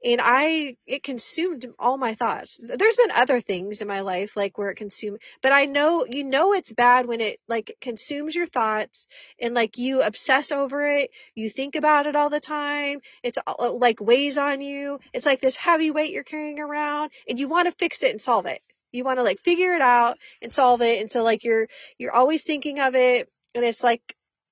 and 0.03 0.19
I, 0.21 0.75
it 0.85 1.01
consumed 1.01 1.65
all 1.79 1.97
my 1.97 2.13
thoughts. 2.13 2.59
There's 2.61 2.97
been 2.97 3.11
other 3.11 3.39
things 3.39 3.81
in 3.81 3.87
my 3.87 4.01
life, 4.01 4.35
like 4.35 4.57
where 4.57 4.69
it 4.69 4.75
consumed, 4.75 5.19
but 5.41 5.53
I 5.53 5.65
know, 5.65 6.05
you 6.05 6.25
know, 6.25 6.53
it's 6.53 6.73
bad 6.73 7.05
when 7.05 7.21
it 7.21 7.39
like 7.47 7.77
consumes 7.79 8.35
your 8.35 8.45
thoughts 8.45 9.07
and 9.39 9.53
like 9.53 9.77
you 9.77 10.01
obsess 10.01 10.51
over 10.51 10.85
it. 10.85 11.11
You 11.35 11.49
think 11.49 11.75
about 11.75 12.05
it 12.05 12.15
all 12.15 12.29
the 12.29 12.41
time. 12.41 12.99
It's 13.23 13.37
like 13.57 14.01
weighs 14.01 14.37
on 14.37 14.59
you. 14.59 14.99
It's 15.13 15.25
like 15.25 15.39
this 15.39 15.55
heavy 15.55 15.91
weight 15.91 16.11
you're 16.11 16.23
carrying 16.23 16.59
around 16.59 17.11
and 17.29 17.39
you 17.39 17.47
want 17.47 17.67
to 17.67 17.71
fix 17.71 18.03
it 18.03 18.11
and 18.11 18.21
solve 18.21 18.45
it. 18.45 18.61
You 18.91 19.05
want 19.05 19.19
to 19.19 19.23
like 19.23 19.39
figure 19.39 19.73
it 19.73 19.81
out 19.81 20.17
and 20.41 20.53
solve 20.53 20.81
it. 20.81 20.99
And 21.01 21.09
so 21.09 21.23
like 21.23 21.45
you're, 21.45 21.67
you're 21.97 22.13
always 22.13 22.43
thinking 22.43 22.79
of 22.79 22.95
it 22.95 23.29
and 23.55 23.63
it's 23.63 23.83
like, 23.83 24.01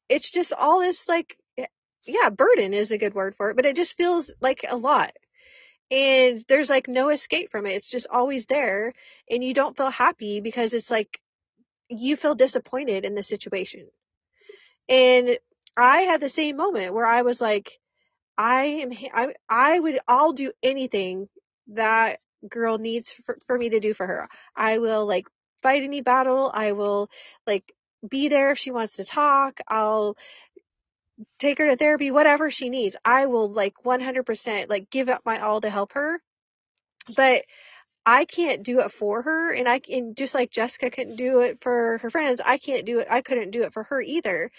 it's 0.07 0.31
just 0.31 0.53
all 0.53 0.79
this 0.79 1.09
like, 1.09 1.37
eh, 1.57 1.65
yeah, 2.05 2.29
burden 2.29 2.73
is 2.73 2.91
a 2.91 2.97
good 2.97 3.13
word 3.13 3.35
for 3.35 3.49
it, 3.49 3.55
but 3.57 3.65
it 3.65 3.75
just 3.75 3.97
feels 3.97 4.33
like 4.39 4.65
a 4.69 4.77
lot 4.77 5.11
and 5.91 6.43
there's 6.47 6.69
like 6.69 6.87
no 6.87 7.09
escape 7.09 7.51
from 7.51 7.65
it. 7.65 7.73
It's 7.73 7.89
just 7.89 8.07
always 8.09 8.45
there 8.45 8.93
and 9.29 9.43
you 9.43 9.53
don't 9.53 9.75
feel 9.75 9.89
happy 9.89 10.39
because 10.39 10.73
it's 10.73 10.89
like 10.89 11.19
you 11.89 12.15
feel 12.15 12.33
disappointed 12.33 13.05
in 13.05 13.13
the 13.13 13.23
situation. 13.23 13.87
And 14.87 15.37
I 15.77 16.01
had 16.01 16.21
the 16.21 16.29
same 16.29 16.55
moment 16.55 16.93
where 16.93 17.05
I 17.05 17.23
was 17.23 17.41
like, 17.41 17.77
I 18.37 18.63
am, 18.63 18.91
I, 19.13 19.33
I 19.49 19.79
would, 19.79 19.99
I'll 20.07 20.33
do 20.33 20.51
anything 20.63 21.27
that 21.67 22.19
girl 22.47 22.77
needs 22.77 23.11
for, 23.11 23.37
for 23.45 23.57
me 23.57 23.69
to 23.69 23.79
do 23.79 23.93
for 23.93 24.07
her. 24.07 24.29
I 24.55 24.79
will 24.79 25.05
like 25.05 25.27
fight 25.61 25.83
any 25.83 26.01
battle. 26.01 26.49
I 26.53 26.71
will 26.71 27.09
like 27.45 27.71
be 28.07 28.29
there 28.29 28.51
if 28.51 28.57
she 28.57 28.71
wants 28.71 28.95
to 28.95 29.05
talk. 29.05 29.59
I'll 29.67 30.15
take 31.39 31.59
her 31.59 31.67
to 31.67 31.75
therapy, 31.75 32.11
whatever 32.11 32.49
she 32.51 32.69
needs. 32.69 32.95
I 33.05 33.27
will 33.27 33.51
like 33.51 33.73
100% 33.85 34.69
like 34.69 34.89
give 34.89 35.09
up 35.09 35.21
my 35.25 35.39
all 35.39 35.61
to 35.61 35.69
help 35.69 35.93
her. 35.93 36.21
But 37.15 37.45
I 38.05 38.25
can't 38.25 38.63
do 38.63 38.79
it 38.81 38.91
for 38.91 39.21
her 39.21 39.53
and 39.53 39.69
I 39.69 39.79
can 39.79 40.15
just 40.15 40.33
like 40.33 40.51
Jessica 40.51 40.89
couldn't 40.89 41.17
do 41.17 41.41
it 41.41 41.61
for 41.61 41.99
her 41.99 42.09
friends, 42.09 42.41
I 42.43 42.57
can't 42.57 42.85
do 42.85 42.99
it 42.99 43.07
I 43.09 43.21
couldn't 43.21 43.51
do 43.51 43.63
it 43.63 43.73
for 43.73 43.83
her 43.83 44.01
either. 44.01 44.49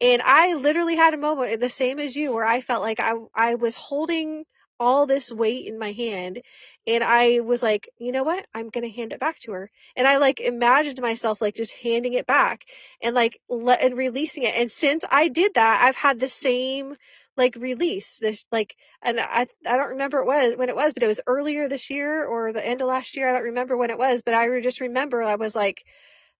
And 0.00 0.22
I 0.22 0.54
literally 0.54 0.96
had 0.96 1.14
a 1.14 1.18
moment 1.18 1.60
the 1.60 1.70
same 1.70 1.98
as 2.00 2.16
you 2.16 2.32
where 2.32 2.44
I 2.44 2.60
felt 2.60 2.82
like 2.82 3.00
I 3.00 3.14
I 3.34 3.56
was 3.56 3.74
holding 3.74 4.44
all 4.80 5.06
this 5.06 5.30
weight 5.30 5.66
in 5.66 5.78
my 5.78 5.92
hand 5.92 6.42
and 6.86 7.02
I 7.04 7.40
was 7.40 7.62
like, 7.62 7.88
you 7.98 8.12
know 8.12 8.24
what? 8.24 8.46
I'm 8.54 8.68
going 8.70 8.84
to 8.84 8.94
hand 8.94 9.12
it 9.12 9.20
back 9.20 9.38
to 9.40 9.52
her. 9.52 9.70
And 9.96 10.06
I 10.06 10.18
like 10.18 10.40
imagined 10.40 11.00
myself 11.00 11.40
like 11.40 11.54
just 11.54 11.72
handing 11.72 12.14
it 12.14 12.26
back 12.26 12.64
and 13.02 13.14
like 13.14 13.40
let 13.48 13.82
and 13.82 13.96
releasing 13.96 14.42
it. 14.42 14.54
And 14.56 14.70
since 14.70 15.04
I 15.10 15.28
did 15.28 15.54
that, 15.54 15.82
I've 15.84 15.96
had 15.96 16.20
the 16.20 16.28
same 16.28 16.94
like 17.36 17.56
release 17.56 18.18
this 18.18 18.46
like 18.52 18.76
and 19.02 19.18
I 19.18 19.46
I 19.66 19.76
don't 19.76 19.90
remember 19.90 20.20
it 20.20 20.26
was 20.26 20.54
when 20.56 20.68
it 20.68 20.76
was, 20.76 20.92
but 20.94 21.02
it 21.02 21.08
was 21.08 21.20
earlier 21.26 21.68
this 21.68 21.90
year 21.90 22.24
or 22.24 22.52
the 22.52 22.66
end 22.66 22.80
of 22.80 22.88
last 22.88 23.16
year. 23.16 23.28
I 23.28 23.32
don't 23.32 23.44
remember 23.44 23.76
when 23.76 23.90
it 23.90 23.98
was, 23.98 24.22
but 24.22 24.34
I 24.34 24.60
just 24.60 24.80
remember 24.80 25.22
I 25.22 25.36
was 25.36 25.54
like, 25.56 25.82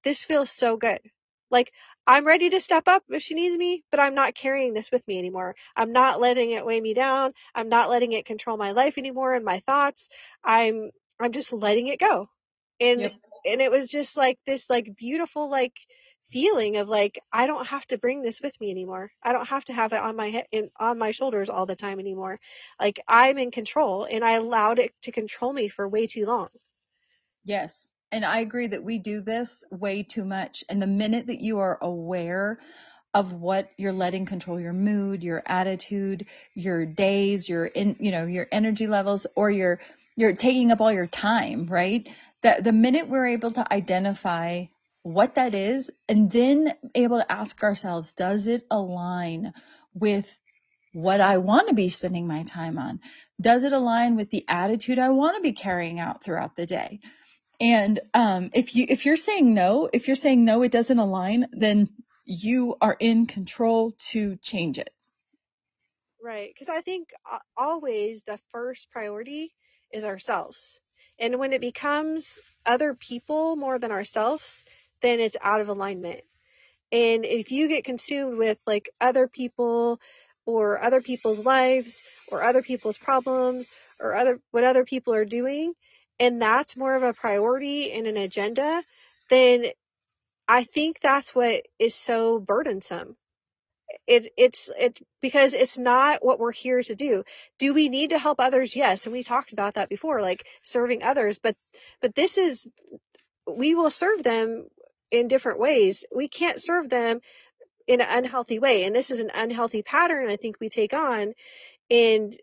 this 0.05 0.25
feels 0.25 0.51
so 0.51 0.77
good. 0.77 1.01
Like 1.51 1.73
I'm 2.07 2.27
ready 2.27 2.51
to 2.51 2.61
step 2.61 2.85
up 2.87 3.03
if 3.09 3.23
she 3.23 3.35
needs 3.35 3.57
me, 3.57 3.85
but 3.91 4.01
I'm 4.01 4.15
not 4.15 4.35
carrying 4.35 4.75
this 4.75 4.91
with 4.91 5.07
me 5.07 5.19
anymore. 5.19 5.55
I'm 5.77 5.93
not 5.93 6.21
letting 6.21 6.51
it 6.51 6.67
weigh 6.67 6.81
me 6.81 6.95
down. 6.95 7.33
I'm 7.55 7.69
not 7.69 7.91
letting 7.91 8.13
it 8.13 8.27
control 8.27 8.57
my 8.57 8.73
life 8.73 8.99
anymore 8.99 9.35
and 9.35 9.45
my 9.45 9.61
thoughts. 9.61 10.09
I'm, 10.43 10.91
I'm 11.19 11.33
just 11.33 11.53
letting 11.53 11.89
it 11.89 12.01
go. 12.01 12.29
And, 12.81 13.01
yep. 13.01 13.13
and 13.47 13.63
it 13.63 13.71
was 13.71 13.89
just 13.89 14.17
like 14.17 14.39
this 14.47 14.69
like 14.69 14.97
beautiful 14.97 15.49
like 15.49 15.75
feeling 16.31 16.77
of 16.77 16.89
like, 16.89 17.19
I 17.33 17.47
don't 17.47 17.67
have 17.67 17.87
to 17.87 17.99
bring 17.99 18.21
this 18.21 18.41
with 18.43 18.61
me 18.61 18.71
anymore. 18.71 19.11
I 19.23 19.33
don't 19.33 19.49
have 19.49 19.65
to 19.67 19.73
have 19.73 19.93
it 19.93 20.01
on 20.01 20.17
my 20.17 20.31
head, 20.31 20.47
in, 20.51 20.71
on 20.79 20.99
my 20.99 21.13
shoulders 21.13 21.49
all 21.49 21.67
the 21.67 21.77
time 21.77 22.01
anymore. 22.01 22.41
Like 22.81 23.01
I'm 23.07 23.39
in 23.39 23.51
control 23.51 24.05
and 24.05 24.25
I 24.25 24.33
allowed 24.33 24.79
it 24.79 24.93
to 25.03 25.13
control 25.13 25.53
me 25.53 25.69
for 25.69 25.89
way 25.89 26.07
too 26.07 26.27
long. 26.27 26.49
Yes 27.45 27.95
and 28.15 28.25
I 28.25 28.39
agree 28.39 28.69
that 28.69 28.85
we 28.85 29.01
do 29.01 29.21
this 29.21 29.65
way 29.73 30.05
too 30.05 30.25
much. 30.25 30.63
And 30.69 30.81
the 30.81 30.87
minute 30.87 31.27
that 31.27 31.41
you 31.41 31.59
are 31.59 31.77
aware 31.83 32.61
of 33.13 33.33
what 33.33 33.71
you're 33.77 33.93
letting 33.93 34.25
control 34.25 34.61
your 34.61 34.73
mood, 34.73 35.25
your 35.25 35.43
attitude, 35.45 36.27
your 36.55 36.87
days, 36.87 37.49
your 37.49 37.67
in, 37.67 37.97
you 37.99 38.13
know, 38.13 38.25
your 38.25 38.47
energy 38.53 38.87
levels, 38.87 39.27
or 39.35 39.51
your 39.51 39.81
you're 40.15 40.37
taking 40.37 40.71
up 40.71 40.81
all 40.81 40.93
your 40.93 41.09
time, 41.09 41.67
right? 41.67 42.09
That 42.43 42.63
the 42.63 42.71
minute 42.71 43.09
we're 43.09 43.27
able 43.27 43.51
to 43.51 43.73
identify 43.73 44.67
what 45.03 45.35
that 45.35 45.53
is 45.53 45.91
and 46.09 46.31
then 46.31 46.73
able 46.95 47.19
to 47.19 47.33
ask 47.33 47.65
ourselves, 47.65 48.13
does 48.13 48.47
it 48.47 48.65
align 48.71 49.55
with 49.93 50.39
what 50.93 51.21
I 51.21 51.39
want 51.39 51.69
to 51.69 51.75
be 51.75 51.89
spending 51.89 52.29
my 52.29 52.45
time 52.45 52.79
on? 52.79 53.01
Does 53.41 53.65
it 53.65 53.73
align 53.73 54.15
with 54.15 54.31
the 54.31 54.45
attitude 54.47 55.01
I 55.01 55.11
want 55.11 55.37
to 55.37 55.43
be 55.43 55.53
carrying 55.53 55.99
out 55.99 56.23
throughout 56.23 56.55
the 56.55 56.67
day? 56.67 57.01
And 57.61 58.01
um, 58.13 58.51
if 58.53 58.75
you 58.75 58.87
if 58.89 59.07
you're 59.07 59.17
saying 59.17 59.55
no, 59.55 59.89
if 59.93 60.09
you're 60.09 60.17
saying 60.17 60.45
no, 60.45 60.63
it 60.63 60.73
doesn't 60.73 60.99
align, 60.99 61.47
then 61.53 61.89
you 62.25 62.77
are 62.81 62.97
in 62.99 63.27
control 63.27 63.93
to 64.11 64.37
change 64.37 64.79
it. 64.79 64.91
Right, 66.23 66.51
because 66.53 66.69
I 66.69 66.81
think 66.81 67.11
always 67.57 68.23
the 68.23 68.39
first 68.51 68.91
priority 68.91 69.53
is 69.93 70.05
ourselves, 70.05 70.81
and 71.19 71.39
when 71.39 71.53
it 71.53 71.61
becomes 71.61 72.41
other 72.67 72.95
people 72.95 73.57
more 73.57 73.79
than 73.79 73.93
ourselves, 73.93 74.65
then 75.01 75.21
it's 75.21 75.37
out 75.41 75.61
of 75.61 75.69
alignment. 75.69 76.23
And 76.91 77.25
if 77.25 77.53
you 77.53 77.69
get 77.69 77.85
consumed 77.85 78.39
with 78.39 78.59
like 78.67 78.91
other 79.01 79.29
people 79.29 80.01
or 80.47 80.83
other 80.83 81.01
people's 81.03 81.45
lives 81.45 82.05
or 82.29 82.43
other 82.43 82.63
people's 82.63 82.99
problems 82.99 83.71
or 84.01 84.15
other 84.15 84.41
what 84.51 84.65
other 84.65 84.85
people 84.85 85.15
are 85.15 85.25
doing, 85.25 85.75
and 86.21 86.41
that's 86.41 86.77
more 86.77 86.95
of 86.95 87.03
a 87.03 87.13
priority 87.13 87.93
and 87.93 88.07
an 88.07 88.17
agenda, 88.17 88.83
then 89.31 89.67
I 90.47 90.65
think 90.65 91.01
that's 91.01 91.35
what 91.35 91.67
is 91.79 91.95
so 91.95 92.39
burdensome. 92.39 93.17
It, 94.07 94.33
it's, 94.37 94.71
it, 94.79 95.01
because 95.21 95.55
it's 95.55 95.79
not 95.79 96.25
what 96.25 96.39
we're 96.39 96.53
here 96.53 96.83
to 96.83 96.95
do. 96.95 97.25
Do 97.59 97.75
we 97.75 97.89
need 97.89 98.11
to 98.11 98.19
help 98.19 98.41
others? 98.41 98.75
Yes. 98.75 99.07
And 99.07 99.13
we 99.13 99.23
talked 99.23 99.53
about 99.53 99.75
that 99.75 99.89
before, 99.89 100.21
like 100.21 100.47
serving 100.63 101.03
others, 101.03 101.39
but, 101.39 101.57
but 102.01 102.15
this 102.15 102.39
is, 102.39 102.69
we 103.47 103.75
will 103.75 103.91
serve 103.91 104.23
them 104.23 104.67
in 105.11 105.29
different 105.29 105.61
ways. 105.61 106.05
We 106.15 106.29
can't 106.29 106.61
serve 106.61 106.89
them 106.89 107.21
in 107.87 108.01
an 108.01 108.09
unhealthy 108.11 108.59
way. 108.59 108.85
And 108.85 108.95
this 108.95 109.11
is 109.11 109.21
an 109.21 109.31
unhealthy 109.35 109.83
pattern 109.83 110.29
I 110.29 110.37
think 110.37 110.57
we 110.61 110.69
take 110.69 110.95
on. 110.95 111.35
And 111.91 112.37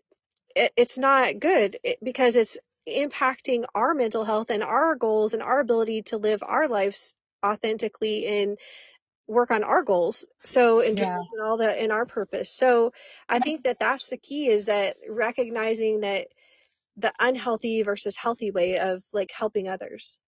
it, 0.54 0.72
it's 0.76 0.98
not 0.98 1.38
good 1.40 1.78
because 2.02 2.36
it's 2.36 2.58
impacting 2.88 3.64
our 3.74 3.94
mental 3.94 4.24
health 4.24 4.50
and 4.50 4.62
our 4.62 4.94
goals 4.94 5.34
and 5.34 5.42
our 5.42 5.60
ability 5.60 6.02
to 6.02 6.18
live 6.18 6.42
our 6.42 6.68
lives 6.68 7.14
authentically 7.44 8.26
and 8.26 8.58
work 9.26 9.50
on 9.50 9.62
our 9.62 9.82
goals. 9.82 10.24
So 10.44 10.80
in 10.80 10.96
yeah. 10.96 11.18
all 11.42 11.56
the 11.56 11.82
in 11.82 11.90
our 11.90 12.06
purpose. 12.06 12.50
So 12.50 12.92
I 13.28 13.38
think 13.38 13.64
that 13.64 13.78
that's 13.78 14.10
the 14.10 14.16
key 14.16 14.48
is 14.48 14.66
that 14.66 14.96
recognizing 15.08 16.00
that 16.00 16.28
the 16.96 17.12
unhealthy 17.18 17.82
versus 17.82 18.16
healthy 18.16 18.50
way 18.50 18.78
of 18.78 19.02
like 19.12 19.30
helping 19.32 19.68
others. 19.68 20.18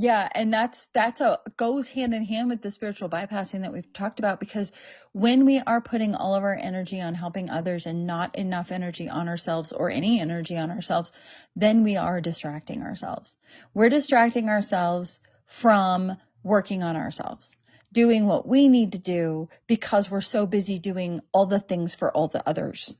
Yeah, 0.00 0.28
and 0.32 0.52
that's 0.52 0.86
that's 0.94 1.20
a 1.20 1.40
goes 1.56 1.88
hand 1.88 2.14
in 2.14 2.24
hand 2.24 2.48
with 2.48 2.62
the 2.62 2.70
spiritual 2.70 3.08
bypassing 3.08 3.62
that 3.62 3.72
we've 3.72 3.92
talked 3.92 4.20
about 4.20 4.38
because 4.38 4.70
when 5.10 5.44
we 5.44 5.58
are 5.58 5.80
putting 5.80 6.14
all 6.14 6.36
of 6.36 6.44
our 6.44 6.54
energy 6.54 7.00
on 7.00 7.14
helping 7.14 7.50
others 7.50 7.84
and 7.84 8.06
not 8.06 8.36
enough 8.36 8.70
energy 8.70 9.08
on 9.08 9.28
ourselves 9.28 9.72
or 9.72 9.90
any 9.90 10.20
energy 10.20 10.56
on 10.56 10.70
ourselves, 10.70 11.10
then 11.56 11.82
we 11.82 11.96
are 11.96 12.20
distracting 12.20 12.82
ourselves. 12.82 13.38
We're 13.74 13.88
distracting 13.88 14.48
ourselves 14.48 15.18
from 15.46 16.16
working 16.44 16.84
on 16.84 16.94
ourselves, 16.94 17.56
doing 17.92 18.26
what 18.26 18.46
we 18.46 18.68
need 18.68 18.92
to 18.92 19.00
do 19.00 19.48
because 19.66 20.08
we're 20.08 20.20
so 20.20 20.46
busy 20.46 20.78
doing 20.78 21.22
all 21.32 21.46
the 21.46 21.58
things 21.58 21.96
for 21.96 22.12
all 22.12 22.28
the 22.28 22.48
others. 22.48 22.94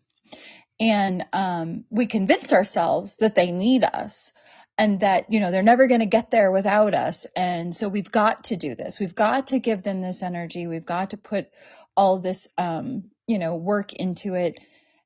And 0.80 1.26
um, 1.32 1.84
we 1.90 2.06
convince 2.06 2.52
ourselves 2.52 3.14
that 3.16 3.36
they 3.36 3.52
need 3.52 3.84
us 3.84 4.32
and 4.78 5.00
that, 5.00 5.30
you 5.30 5.40
know, 5.40 5.50
they're 5.50 5.62
never 5.62 5.88
going 5.88 6.00
to 6.00 6.06
get 6.06 6.30
there 6.30 6.52
without 6.52 6.94
us. 6.94 7.26
And 7.34 7.74
so 7.74 7.88
we've 7.88 8.10
got 8.10 8.44
to 8.44 8.56
do 8.56 8.76
this. 8.76 9.00
We've 9.00 9.14
got 9.14 9.48
to 9.48 9.58
give 9.58 9.82
them 9.82 10.00
this 10.00 10.22
energy. 10.22 10.68
We've 10.68 10.86
got 10.86 11.10
to 11.10 11.16
put 11.16 11.48
all 11.96 12.20
this, 12.20 12.48
um, 12.56 13.10
you 13.26 13.40
know, 13.40 13.56
work 13.56 13.92
into 13.92 14.34
it. 14.34 14.58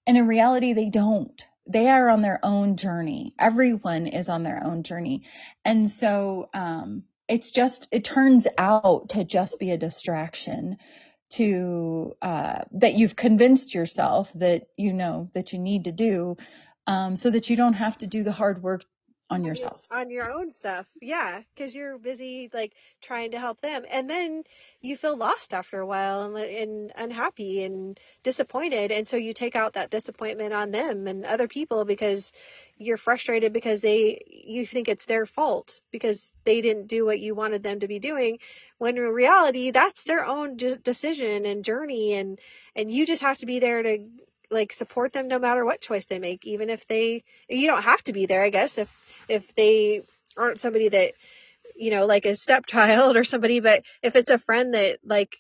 And 0.07 0.19
in 0.19 0.29
reality, 0.29 0.75
they 0.75 0.91
don't. 0.91 1.43
They 1.67 1.89
are 1.89 2.11
on 2.11 2.21
their 2.21 2.39
own 2.43 2.77
journey. 2.77 3.35
Everyone 3.39 4.07
is 4.07 4.29
on 4.29 4.43
their 4.43 4.63
own 4.63 4.83
journey. 4.83 5.23
And 5.65 5.89
so, 5.89 6.51
um, 6.53 7.05
it's 7.29 7.51
just, 7.53 7.89
it 7.91 8.05
turns 8.05 8.47
out 8.59 9.11
to 9.11 9.25
just 9.25 9.59
be 9.59 9.71
a 9.71 9.79
distraction 9.79 10.77
to, 11.31 12.15
uh, 12.21 12.65
that 12.73 12.95
you've 12.95 13.17
convinced 13.17 13.75
yourself 13.75 14.31
that 14.35 14.65
you 14.77 14.93
know 14.93 15.31
that 15.33 15.55
you 15.55 15.59
need 15.59 15.85
to 15.85 15.93
do, 15.93 16.37
um, 16.87 17.17
so 17.17 17.31
that 17.31 17.49
you 17.49 17.57
don't 17.57 17.73
have 17.75 17.97
to 17.99 18.07
do 18.07 18.23
the 18.23 18.33
hard 18.33 18.63
work 18.63 18.85
on 19.33 19.45
yourself. 19.45 19.81
on 19.91 20.11
your 20.11 20.33
own 20.33 20.51
stuff. 20.53 20.87
Yeah, 21.01 21.43
because 21.55 21.75
you're 21.75 21.99
busy 21.99 22.51
like 22.53 22.73
trying 23.01 23.33
to 23.33 23.39
help 23.39 23.61
them, 23.61 23.85
and 23.91 24.09
then 24.09 24.45
you 24.81 24.97
feel 24.97 25.17
lost 25.17 25.55
after 25.55 25.81
a 25.81 25.87
while 25.87 26.37
and, 26.37 26.37
and 26.37 26.93
unhappy 26.97 27.65
and 27.65 27.99
disappointed, 28.23 28.93
and 28.93 29.07
so 29.07 29.17
you 29.17 29.33
take 29.33 29.57
out 29.57 29.75
that 29.75 29.91
disappointment 29.91 30.53
on 30.53 30.71
them 30.71 31.07
and 31.07 31.25
other 31.25 31.49
people 31.49 31.85
because 31.85 32.33
you're 32.77 32.97
frustrated 32.97 33.53
because 33.53 33.81
they 33.81 34.21
you 34.29 34.67
think 34.67 34.89
it's 34.89 35.07
their 35.07 35.27
fault 35.27 35.81
because 35.91 36.35
they 36.45 36.61
didn't 36.61 36.89
do 36.89 37.05
what 37.05 37.21
you 37.21 37.35
wanted 37.35 37.63
them 37.63 37.81
to 37.81 37.89
be 37.89 37.99
doing 37.99 38.39
when 38.79 38.97
in 38.97 39.03
reality 39.05 39.71
that's 39.71 40.05
their 40.05 40.25
own 40.25 40.57
decision 40.57 41.47
and 41.47 41.65
journey 41.65 42.15
and 42.15 42.41
and 42.75 42.91
you 42.91 43.07
just 43.07 43.23
have 43.23 43.39
to 43.39 43.47
be 43.47 43.61
there 43.61 43.83
to 43.83 44.09
like 44.53 44.73
support 44.73 45.13
them 45.13 45.29
no 45.29 45.39
matter 45.39 45.65
what 45.65 45.81
choice 45.81 46.07
they 46.07 46.19
make 46.19 46.47
even 46.47 46.71
if 46.71 46.87
they 46.87 47.25
you 47.49 47.67
don't 47.67 47.83
have 47.83 48.03
to 48.05 48.13
be 48.13 48.27
there 48.27 48.43
i 48.43 48.51
guess 48.51 48.79
if 48.79 49.25
if 49.29 49.55
they 49.55 50.03
aren't 50.37 50.61
somebody 50.61 50.89
that 50.89 51.13
you 51.77 51.91
know 51.91 52.07
like 52.07 52.27
a 52.27 52.35
stepchild 52.47 53.17
or 53.17 53.25
somebody 53.25 53.61
but 53.61 53.83
if 54.03 54.17
it's 54.17 54.31
a 54.31 54.39
friend 54.39 54.75
that 54.75 54.99
like 55.05 55.37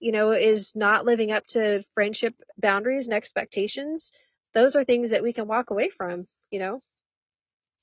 you 0.00 0.12
know 0.12 0.32
is 0.32 0.74
not 0.74 1.04
living 1.04 1.32
up 1.32 1.46
to 1.46 1.82
friendship 1.94 2.34
boundaries 2.58 3.06
and 3.06 3.14
expectations 3.14 4.12
those 4.54 4.76
are 4.76 4.84
things 4.84 5.10
that 5.10 5.22
we 5.22 5.32
can 5.32 5.46
walk 5.46 5.70
away 5.70 5.88
from 5.88 6.26
you 6.50 6.58
know 6.58 6.82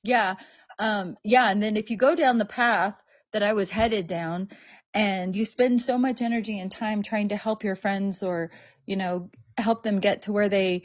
Yeah. 0.03 0.35
Um, 0.79 1.17
yeah. 1.23 1.49
And 1.49 1.61
then 1.61 1.77
if 1.77 1.91
you 1.91 1.97
go 1.97 2.15
down 2.15 2.37
the 2.37 2.45
path 2.45 2.95
that 3.33 3.43
I 3.43 3.53
was 3.53 3.69
headed 3.69 4.07
down 4.07 4.49
and 4.93 5.35
you 5.35 5.45
spend 5.45 5.81
so 5.81 5.97
much 5.97 6.21
energy 6.21 6.59
and 6.59 6.71
time 6.71 7.03
trying 7.03 7.29
to 7.29 7.37
help 7.37 7.63
your 7.63 7.75
friends 7.75 8.23
or, 8.23 8.51
you 8.85 8.95
know, 8.95 9.29
help 9.57 9.83
them 9.83 9.99
get 9.99 10.23
to 10.23 10.31
where 10.31 10.49
they, 10.49 10.83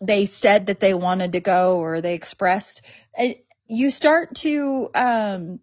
they 0.00 0.26
said 0.26 0.66
that 0.66 0.80
they 0.80 0.94
wanted 0.94 1.32
to 1.32 1.40
go 1.40 1.78
or 1.78 2.00
they 2.00 2.14
expressed, 2.14 2.82
you 3.66 3.90
start 3.90 4.34
to, 4.36 4.88
um, 4.94 5.60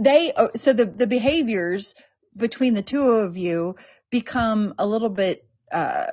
they, 0.00 0.32
oh, 0.36 0.50
so 0.56 0.72
the, 0.72 0.86
the 0.86 1.06
behaviors 1.06 1.94
between 2.36 2.74
the 2.74 2.82
two 2.82 3.02
of 3.02 3.36
you 3.36 3.76
become 4.10 4.74
a 4.78 4.86
little 4.86 5.08
bit, 5.08 5.46
uh, 5.70 6.06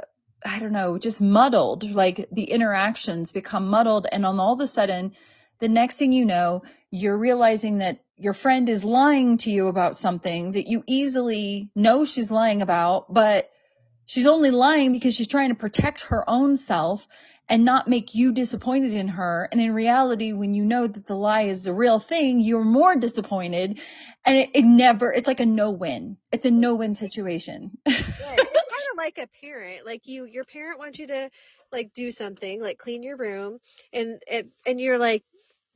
I 0.46 0.60
don't 0.60 0.74
know, 0.74 0.98
just 0.98 1.22
muddled. 1.22 1.84
Like 1.84 2.28
the 2.32 2.44
interactions 2.44 3.32
become 3.32 3.70
muddled 3.70 4.08
and 4.12 4.26
on 4.26 4.40
all 4.40 4.54
of 4.54 4.60
a 4.60 4.68
sudden, 4.68 5.14
the 5.60 5.70
next 5.70 5.98
thing 5.98 6.12
you 6.12 6.26
know, 6.26 6.64
you're 6.92 7.18
realizing 7.18 7.80
that 7.80 8.00
your 8.16 8.34
friend 8.34 8.70
is 8.70 8.84
lying 8.84 9.38
to 9.38 9.52
you 9.52 9.68
about 9.68 9.96
something 9.96 10.52
that 10.54 10.68
you 10.68 10.84
easily 10.88 11.70
know 11.76 12.06
she's 12.06 12.32
lying 12.32 12.62
about, 12.62 13.12
but 13.14 13.50
she's 14.08 14.26
only 14.26 14.50
lying 14.50 14.92
because 14.92 15.14
she's 15.14 15.28
trying 15.28 15.50
to 15.50 15.56
protect 15.56 16.02
her 16.02 16.28
own 16.28 16.56
self 16.56 17.08
and 17.50 17.64
not 17.64 17.88
make 17.88 18.16
you 18.16 18.34
disappointed 18.34 18.94
in 18.94 19.08
her. 19.08 19.48
And 19.52 19.62
in 19.62 19.74
reality, 19.74 20.34
when 20.34 20.54
you 20.54 20.66
know 20.66 20.88
that 20.88 21.06
the 21.06 21.16
lie 21.16 21.44
is 21.44 21.64
the 21.64 21.74
real 21.74 22.00
thing, 22.00 22.40
you're 22.40 22.64
more 22.64 22.96
disappointed 22.96 23.80
and 24.26 24.38
it, 24.38 24.50
it 24.54 24.66
never, 24.66 25.14
it's 25.14 25.28
like 25.28 25.40
a 25.40 25.46
no 25.46 25.72
win. 25.72 26.18
It's 26.32 26.46
a 26.46 26.52
no 26.52 26.76
win 26.76 26.96
situation. 26.96 27.78
yeah, 27.86 27.94
it's 27.96 28.18
kind 28.18 28.88
of 28.92 28.98
like 28.98 29.18
a 29.20 29.28
parent 29.46 29.86
like 29.86 30.08
you 30.08 30.26
your 30.26 30.44
parent 30.44 30.80
wants 30.80 30.98
you 30.98 31.08
to 31.08 31.30
like 31.72 31.94
do 31.94 32.10
something 32.10 32.62
like 32.62 32.78
clean 32.78 33.04
your 33.04 33.16
room 33.16 33.60
and 33.94 34.20
and, 34.30 34.50
and 34.66 34.82
you're 34.82 34.98
like 34.98 35.24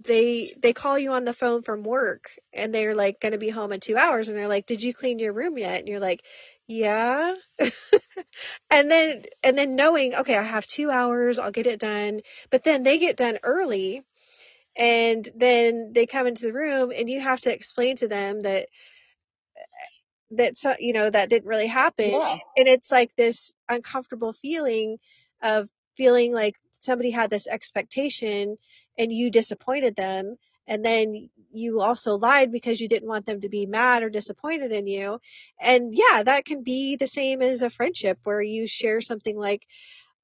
they 0.03 0.53
they 0.59 0.73
call 0.73 0.97
you 0.97 1.11
on 1.13 1.23
the 1.23 1.33
phone 1.33 1.61
from 1.61 1.83
work 1.83 2.31
and 2.53 2.73
they're 2.73 2.95
like 2.95 3.19
going 3.19 3.33
to 3.33 3.37
be 3.37 3.49
home 3.49 3.71
in 3.71 3.79
two 3.79 3.97
hours 3.97 4.27
and 4.27 4.37
they're 4.37 4.47
like 4.47 4.65
did 4.65 4.81
you 4.81 4.93
clean 4.93 5.19
your 5.19 5.33
room 5.33 5.57
yet 5.57 5.79
and 5.79 5.87
you're 5.87 5.99
like 5.99 6.23
yeah. 6.71 7.35
And 8.69 8.89
then 8.89 9.25
and 9.43 9.57
then 9.57 9.75
knowing 9.75 10.15
okay 10.15 10.37
i 10.37 10.41
have 10.41 10.65
two 10.65 10.89
hours 10.89 11.37
i'll 11.37 11.51
get 11.51 11.67
it 11.67 11.79
done. 11.79 12.21
But 12.49 12.63
then 12.63 12.83
they 12.83 12.97
get 12.97 13.17
done 13.17 13.39
early 13.43 14.03
and 14.77 15.27
then 15.35 15.91
they 15.93 16.05
come 16.05 16.27
into 16.27 16.45
the 16.45 16.53
room 16.53 16.91
and 16.95 17.09
you 17.09 17.19
have 17.19 17.41
to 17.41 17.53
explain 17.53 17.97
to 17.97 18.07
them 18.07 18.43
that 18.43 18.69
that 20.31 20.57
so, 20.57 20.73
you 20.79 20.93
know 20.93 21.09
that 21.09 21.29
didn't 21.29 21.49
really 21.49 21.67
happen. 21.67 22.11
Yeah. 22.11 22.37
and 22.57 22.67
it's 22.67 22.91
like 22.91 23.13
this 23.17 23.53
uncomfortable 23.67 24.33
feeling 24.33 24.97
of 25.41 25.67
feeling 25.95 26.33
like 26.33 26.55
somebody 26.79 27.11
had 27.11 27.29
this 27.29 27.47
expectation 27.47 28.57
and 28.97 29.11
you 29.11 29.29
disappointed 29.29 29.95
them 29.95 30.37
and 30.67 30.85
then 30.85 31.29
you 31.53 31.81
also 31.81 32.17
lied 32.17 32.51
because 32.51 32.79
you 32.79 32.87
didn't 32.87 33.09
want 33.09 33.25
them 33.25 33.41
to 33.41 33.49
be 33.49 33.65
mad 33.65 34.03
or 34.03 34.09
disappointed 34.09 34.71
in 34.71 34.87
you 34.87 35.19
and 35.59 35.93
yeah 35.93 36.23
that 36.23 36.45
can 36.45 36.63
be 36.63 36.95
the 36.95 37.07
same 37.07 37.41
as 37.41 37.61
a 37.61 37.69
friendship 37.69 38.17
where 38.23 38.41
you 38.41 38.67
share 38.67 39.01
something 39.01 39.37
like 39.37 39.65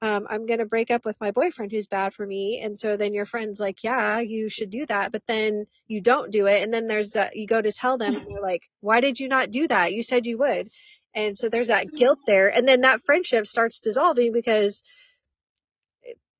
um, 0.01 0.27
I'm 0.29 0.45
going 0.45 0.59
to 0.59 0.65
break 0.65 0.91
up 0.91 1.05
with 1.05 1.19
my 1.19 1.31
boyfriend 1.31 1.71
who's 1.71 1.87
bad 1.87 2.13
for 2.13 2.25
me. 2.25 2.61
And 2.63 2.77
so 2.77 2.97
then 2.97 3.13
your 3.13 3.25
friend's 3.25 3.59
like, 3.59 3.83
yeah, 3.83 4.19
you 4.19 4.47
should 4.47 4.69
do 4.69 4.85
that. 4.85 5.11
But 5.11 5.23
then 5.27 5.65
you 5.87 6.01
don't 6.01 6.31
do 6.31 6.45
it. 6.45 6.61
And 6.61 6.71
then 6.71 6.87
there's 6.87 7.11
that, 7.11 7.35
you 7.35 7.47
go 7.47 7.59
to 7.59 7.71
tell 7.71 7.97
them 7.97 8.15
and 8.15 8.27
they're 8.27 8.41
like, 8.41 8.69
why 8.79 9.01
did 9.01 9.19
you 9.19 9.27
not 9.27 9.49
do 9.49 9.67
that? 9.67 9.93
You 9.93 10.03
said 10.03 10.27
you 10.27 10.37
would. 10.37 10.69
And 11.15 11.35
so 11.35 11.49
there's 11.49 11.69
that 11.69 11.91
guilt 11.91 12.19
there. 12.27 12.55
And 12.55 12.67
then 12.67 12.81
that 12.81 13.01
friendship 13.01 13.47
starts 13.47 13.79
dissolving 13.79 14.33
because 14.33 14.83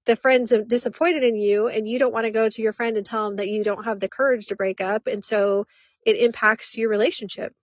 the 0.08 0.16
friends 0.16 0.52
are 0.54 0.64
disappointed 0.64 1.24
in 1.24 1.36
you 1.36 1.68
and 1.68 1.88
you 1.88 2.00
don't 2.00 2.14
want 2.14 2.26
to 2.26 2.32
go 2.32 2.50
to 2.50 2.62
your 2.62 2.74
friend 2.74 2.98
and 2.98 3.06
tell 3.06 3.26
them 3.26 3.36
that 3.36 3.50
you 3.50 3.64
don't 3.64 3.84
have 3.84 4.00
the 4.00 4.10
courage 4.10 4.48
to 4.48 4.56
break 4.56 4.82
up. 4.82 5.06
And 5.06 5.24
so 5.24 5.68
it 6.06 6.18
impacts 6.18 6.78
your 6.78 6.90
relationship. 6.90 7.54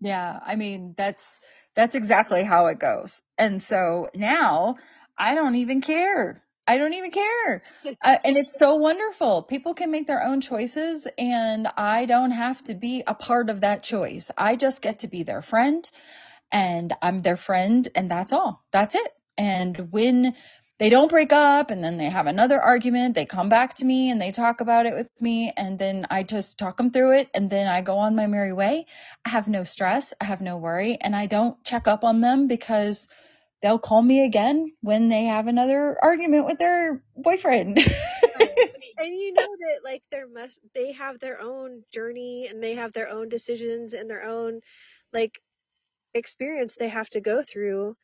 Yeah, 0.00 0.40
I 0.44 0.56
mean 0.56 0.94
that's 0.96 1.40
that's 1.76 1.94
exactly 1.94 2.42
how 2.42 2.66
it 2.66 2.78
goes. 2.78 3.22
And 3.38 3.62
so 3.62 4.08
now 4.14 4.76
I 5.16 5.34
don't 5.34 5.56
even 5.56 5.80
care. 5.80 6.42
I 6.66 6.78
don't 6.78 6.94
even 6.94 7.10
care. 7.10 7.62
uh, 8.02 8.16
and 8.24 8.36
it's 8.36 8.58
so 8.58 8.76
wonderful. 8.76 9.42
People 9.42 9.74
can 9.74 9.90
make 9.90 10.06
their 10.06 10.24
own 10.24 10.40
choices 10.40 11.06
and 11.18 11.68
I 11.76 12.06
don't 12.06 12.30
have 12.30 12.62
to 12.64 12.74
be 12.74 13.04
a 13.06 13.14
part 13.14 13.50
of 13.50 13.60
that 13.60 13.82
choice. 13.82 14.30
I 14.36 14.56
just 14.56 14.82
get 14.82 15.00
to 15.00 15.08
be 15.08 15.22
their 15.22 15.42
friend 15.42 15.88
and 16.50 16.94
I'm 17.02 17.18
their 17.18 17.36
friend 17.36 17.86
and 17.94 18.10
that's 18.10 18.32
all. 18.32 18.64
That's 18.72 18.94
it. 18.94 19.12
And 19.36 19.88
when 19.90 20.34
they 20.78 20.90
don't 20.90 21.10
break 21.10 21.32
up 21.32 21.70
and 21.70 21.84
then 21.84 21.98
they 21.98 22.10
have 22.10 22.26
another 22.26 22.60
argument, 22.60 23.14
they 23.14 23.26
come 23.26 23.48
back 23.48 23.74
to 23.74 23.84
me 23.84 24.10
and 24.10 24.20
they 24.20 24.32
talk 24.32 24.60
about 24.60 24.86
it 24.86 24.94
with 24.94 25.08
me 25.20 25.52
and 25.56 25.78
then 25.78 26.06
I 26.10 26.24
just 26.24 26.58
talk 26.58 26.76
them 26.76 26.90
through 26.90 27.18
it 27.18 27.28
and 27.32 27.48
then 27.48 27.68
I 27.68 27.80
go 27.80 27.98
on 27.98 28.16
my 28.16 28.26
merry 28.26 28.52
way. 28.52 28.86
I 29.24 29.28
have 29.28 29.46
no 29.46 29.62
stress, 29.62 30.12
I 30.20 30.24
have 30.24 30.40
no 30.40 30.56
worry 30.56 30.98
and 31.00 31.14
I 31.14 31.26
don't 31.26 31.62
check 31.64 31.86
up 31.86 32.02
on 32.02 32.20
them 32.20 32.48
because 32.48 33.08
they'll 33.62 33.78
call 33.78 34.02
me 34.02 34.24
again 34.24 34.72
when 34.80 35.08
they 35.08 35.24
have 35.24 35.46
another 35.46 35.96
argument 36.02 36.46
with 36.46 36.58
their 36.58 37.02
boyfriend. 37.16 37.78
and 38.98 39.16
you 39.16 39.32
know 39.32 39.42
that 39.42 39.80
like 39.84 40.02
there 40.10 40.28
must 40.28 40.60
they 40.74 40.92
have 40.92 41.20
their 41.20 41.40
own 41.40 41.82
journey 41.92 42.48
and 42.48 42.62
they 42.62 42.74
have 42.74 42.92
their 42.92 43.08
own 43.08 43.28
decisions 43.28 43.94
and 43.94 44.10
their 44.10 44.24
own 44.24 44.60
like 45.12 45.40
experience 46.14 46.76
they 46.76 46.88
have 46.88 47.08
to 47.10 47.20
go 47.20 47.42
through 47.42 47.96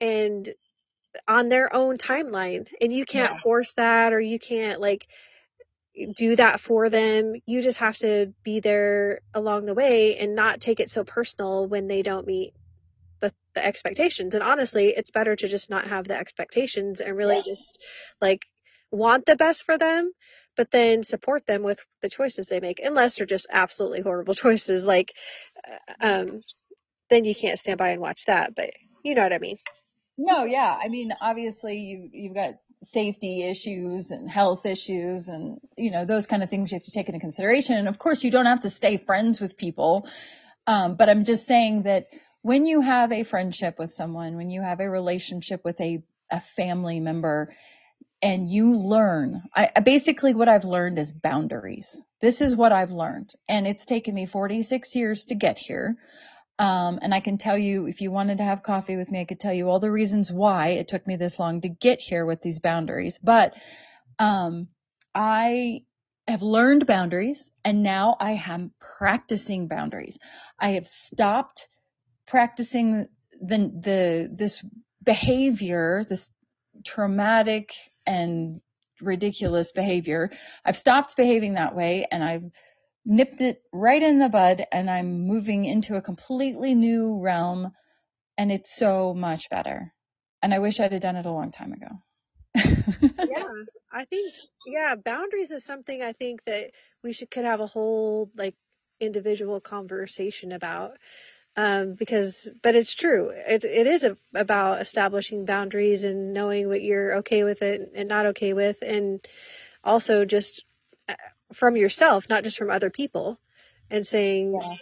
and 0.00 0.48
on 1.28 1.48
their 1.48 1.74
own 1.74 1.98
timeline 1.98 2.66
and 2.80 2.92
you 2.92 3.04
can't 3.04 3.32
Yeah. 3.32 3.40
force 3.42 3.74
that 3.74 4.12
or 4.12 4.20
you 4.20 4.38
can't 4.38 4.80
like 4.80 5.06
do 6.16 6.36
that 6.36 6.58
for 6.58 6.88
them 6.88 7.34
you 7.46 7.62
just 7.62 7.78
have 7.78 7.96
to 7.98 8.32
be 8.44 8.60
there 8.60 9.20
along 9.34 9.66
the 9.66 9.74
way 9.74 10.16
and 10.18 10.34
not 10.34 10.60
take 10.60 10.80
it 10.80 10.90
so 10.90 11.04
personal 11.04 11.66
when 11.66 11.86
they 11.86 12.02
don't 12.02 12.26
meet 12.26 12.54
the, 13.20 13.32
the 13.54 13.64
expectations 13.64 14.34
and 14.34 14.42
honestly 14.42 14.88
it's 14.88 15.10
better 15.10 15.36
to 15.36 15.48
just 15.48 15.70
not 15.70 15.86
have 15.86 16.08
the 16.08 16.16
expectations 16.16 17.00
and 17.00 17.16
really 17.16 17.36
Yeah. 17.36 17.42
just 17.46 17.84
like 18.20 18.46
want 18.90 19.26
the 19.26 19.36
best 19.36 19.64
for 19.64 19.76
them 19.76 20.12
but 20.56 20.70
then 20.70 21.02
support 21.02 21.46
them 21.46 21.62
with 21.62 21.80
the 22.00 22.08
choices 22.10 22.48
they 22.48 22.60
make 22.60 22.80
unless 22.82 23.16
they're 23.16 23.26
just 23.26 23.46
absolutely 23.52 24.00
horrible 24.00 24.34
choices 24.46 24.86
like 24.86 25.12
uh, 25.68 26.22
um 26.22 26.40
then 27.10 27.24
you 27.24 27.34
can't 27.34 27.58
stand 27.58 27.78
by 27.78 27.90
and 27.90 28.00
watch 28.00 28.24
that 28.26 28.54
but 28.54 28.70
you 29.04 29.14
know 29.14 29.22
what 29.22 29.32
i 29.32 29.38
mean 29.38 29.58
No, 30.18 30.44
yeah. 30.44 30.78
I 30.82 30.88
mean, 30.88 31.12
obviously 31.20 31.78
you 31.78 32.10
you've 32.12 32.34
got 32.34 32.54
safety 32.84 33.48
issues 33.48 34.10
and 34.10 34.28
health 34.28 34.66
issues 34.66 35.28
and 35.28 35.60
you 35.76 35.90
know 35.90 36.04
those 36.04 36.26
kind 36.26 36.42
of 36.42 36.50
things 36.50 36.72
you 36.72 36.76
have 36.76 36.84
to 36.84 36.90
take 36.92 37.08
into 37.08 37.20
consideration. 37.20 37.76
And 37.76 37.88
of 37.88 37.98
course, 37.98 38.24
you 38.24 38.30
don't 38.30 38.46
have 38.46 38.60
to 38.62 38.70
stay 38.70 38.98
friends 38.98 39.40
with 39.40 39.56
people. 39.56 40.08
Um, 40.66 40.96
but 40.96 41.08
I'm 41.08 41.24
just 41.24 41.46
saying 41.46 41.84
that 41.84 42.08
when 42.42 42.66
you 42.66 42.80
have 42.80 43.12
a 43.12 43.24
friendship 43.24 43.78
with 43.78 43.92
someone, 43.92 44.36
when 44.36 44.50
you 44.50 44.62
have 44.62 44.80
a 44.80 44.90
relationship 44.90 45.64
with 45.64 45.80
a 45.80 46.04
a 46.30 46.40
family 46.40 47.00
member, 47.00 47.54
and 48.22 48.48
you 48.50 48.74
learn, 48.76 49.42
I 49.54 49.80
basically 49.80 50.34
what 50.34 50.48
I've 50.48 50.64
learned 50.64 50.98
is 50.98 51.12
boundaries. 51.12 52.00
This 52.20 52.40
is 52.40 52.56
what 52.56 52.72
I've 52.72 52.92
learned, 52.92 53.34
and 53.48 53.66
it's 53.66 53.84
taken 53.84 54.14
me 54.14 54.26
46 54.26 54.94
years 54.96 55.26
to 55.26 55.34
get 55.34 55.58
here. 55.58 55.96
Um, 56.58 56.98
and 57.02 57.14
I 57.14 57.20
can 57.20 57.38
tell 57.38 57.58
you, 57.58 57.86
if 57.86 58.00
you 58.00 58.10
wanted 58.10 58.38
to 58.38 58.44
have 58.44 58.62
coffee 58.62 58.96
with 58.96 59.10
me, 59.10 59.20
I 59.20 59.24
could 59.24 59.40
tell 59.40 59.52
you 59.52 59.68
all 59.68 59.80
the 59.80 59.90
reasons 59.90 60.32
why 60.32 60.68
it 60.68 60.88
took 60.88 61.06
me 61.06 61.16
this 61.16 61.38
long 61.38 61.60
to 61.62 61.68
get 61.68 62.00
here 62.00 62.24
with 62.26 62.42
these 62.42 62.60
boundaries. 62.60 63.18
But 63.18 63.54
um, 64.18 64.68
I 65.14 65.82
have 66.28 66.42
learned 66.42 66.86
boundaries 66.86 67.50
and 67.64 67.82
now 67.82 68.16
I 68.20 68.32
am 68.46 68.72
practicing 68.80 69.66
boundaries. 69.66 70.18
I 70.58 70.72
have 70.72 70.86
stopped 70.86 71.68
practicing 72.26 73.08
the, 73.40 73.58
the, 73.58 74.30
this 74.32 74.64
behavior, 75.02 76.04
this 76.08 76.30
traumatic 76.84 77.74
and 78.06 78.60
ridiculous 79.00 79.72
behavior. 79.72 80.30
I've 80.64 80.76
stopped 80.76 81.16
behaving 81.16 81.54
that 81.54 81.74
way 81.74 82.06
and 82.10 82.22
I've 82.22 82.50
nipped 83.04 83.40
it 83.40 83.62
right 83.72 84.02
in 84.02 84.18
the 84.18 84.28
bud 84.28 84.64
and 84.70 84.90
I'm 84.90 85.26
moving 85.26 85.64
into 85.64 85.96
a 85.96 86.02
completely 86.02 86.74
new 86.74 87.20
realm 87.20 87.72
and 88.38 88.50
it's 88.52 88.74
so 88.74 89.14
much 89.14 89.50
better. 89.50 89.92
And 90.42 90.52
I 90.52 90.58
wish 90.58 90.80
I'd 90.80 90.92
have 90.92 91.00
done 91.00 91.16
it 91.16 91.26
a 91.26 91.30
long 91.32 91.52
time 91.52 91.72
ago. 91.72 91.88
yeah, 93.24 93.64
I 93.92 94.04
think 94.04 94.32
yeah, 94.64 94.94
boundaries 94.94 95.50
is 95.50 95.64
something 95.64 96.02
I 96.02 96.12
think 96.12 96.44
that 96.44 96.70
we 97.02 97.12
should 97.12 97.30
could 97.30 97.44
have 97.44 97.60
a 97.60 97.66
whole 97.66 98.30
like 98.36 98.54
individual 99.00 99.60
conversation 99.60 100.52
about. 100.52 100.96
Um, 101.54 101.94
because, 101.94 102.50
but 102.62 102.76
it's 102.76 102.94
true. 102.94 103.30
It, 103.30 103.64
it 103.64 103.86
is 103.86 104.04
a, 104.04 104.16
about 104.34 104.80
establishing 104.80 105.44
boundaries 105.44 106.02
and 106.04 106.32
knowing 106.32 106.66
what 106.66 106.80
you're 106.80 107.16
okay 107.16 107.44
with 107.44 107.60
it 107.60 107.92
and 107.94 108.08
not 108.08 108.26
okay 108.26 108.54
with. 108.54 108.82
And 108.82 109.20
also 109.84 110.24
just 110.24 110.64
from 111.52 111.76
yourself, 111.76 112.28
not 112.28 112.44
just 112.44 112.58
from 112.58 112.70
other 112.70 112.90
people 112.90 113.38
and 113.90 114.06
saying, 114.06 114.54
yeah. 114.54 114.76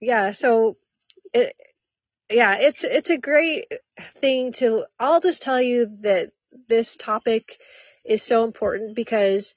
yeah 0.00 0.32
so 0.32 0.76
it, 1.32 1.54
yeah, 2.30 2.58
it's, 2.60 2.84
it's 2.84 3.10
a 3.10 3.18
great 3.18 3.66
thing 3.98 4.52
to, 4.52 4.84
I'll 4.98 5.20
just 5.20 5.42
tell 5.42 5.60
you 5.60 5.90
that 6.00 6.30
this 6.68 6.96
topic 6.96 7.58
is 8.04 8.22
so 8.22 8.44
important 8.44 8.94
because 8.94 9.54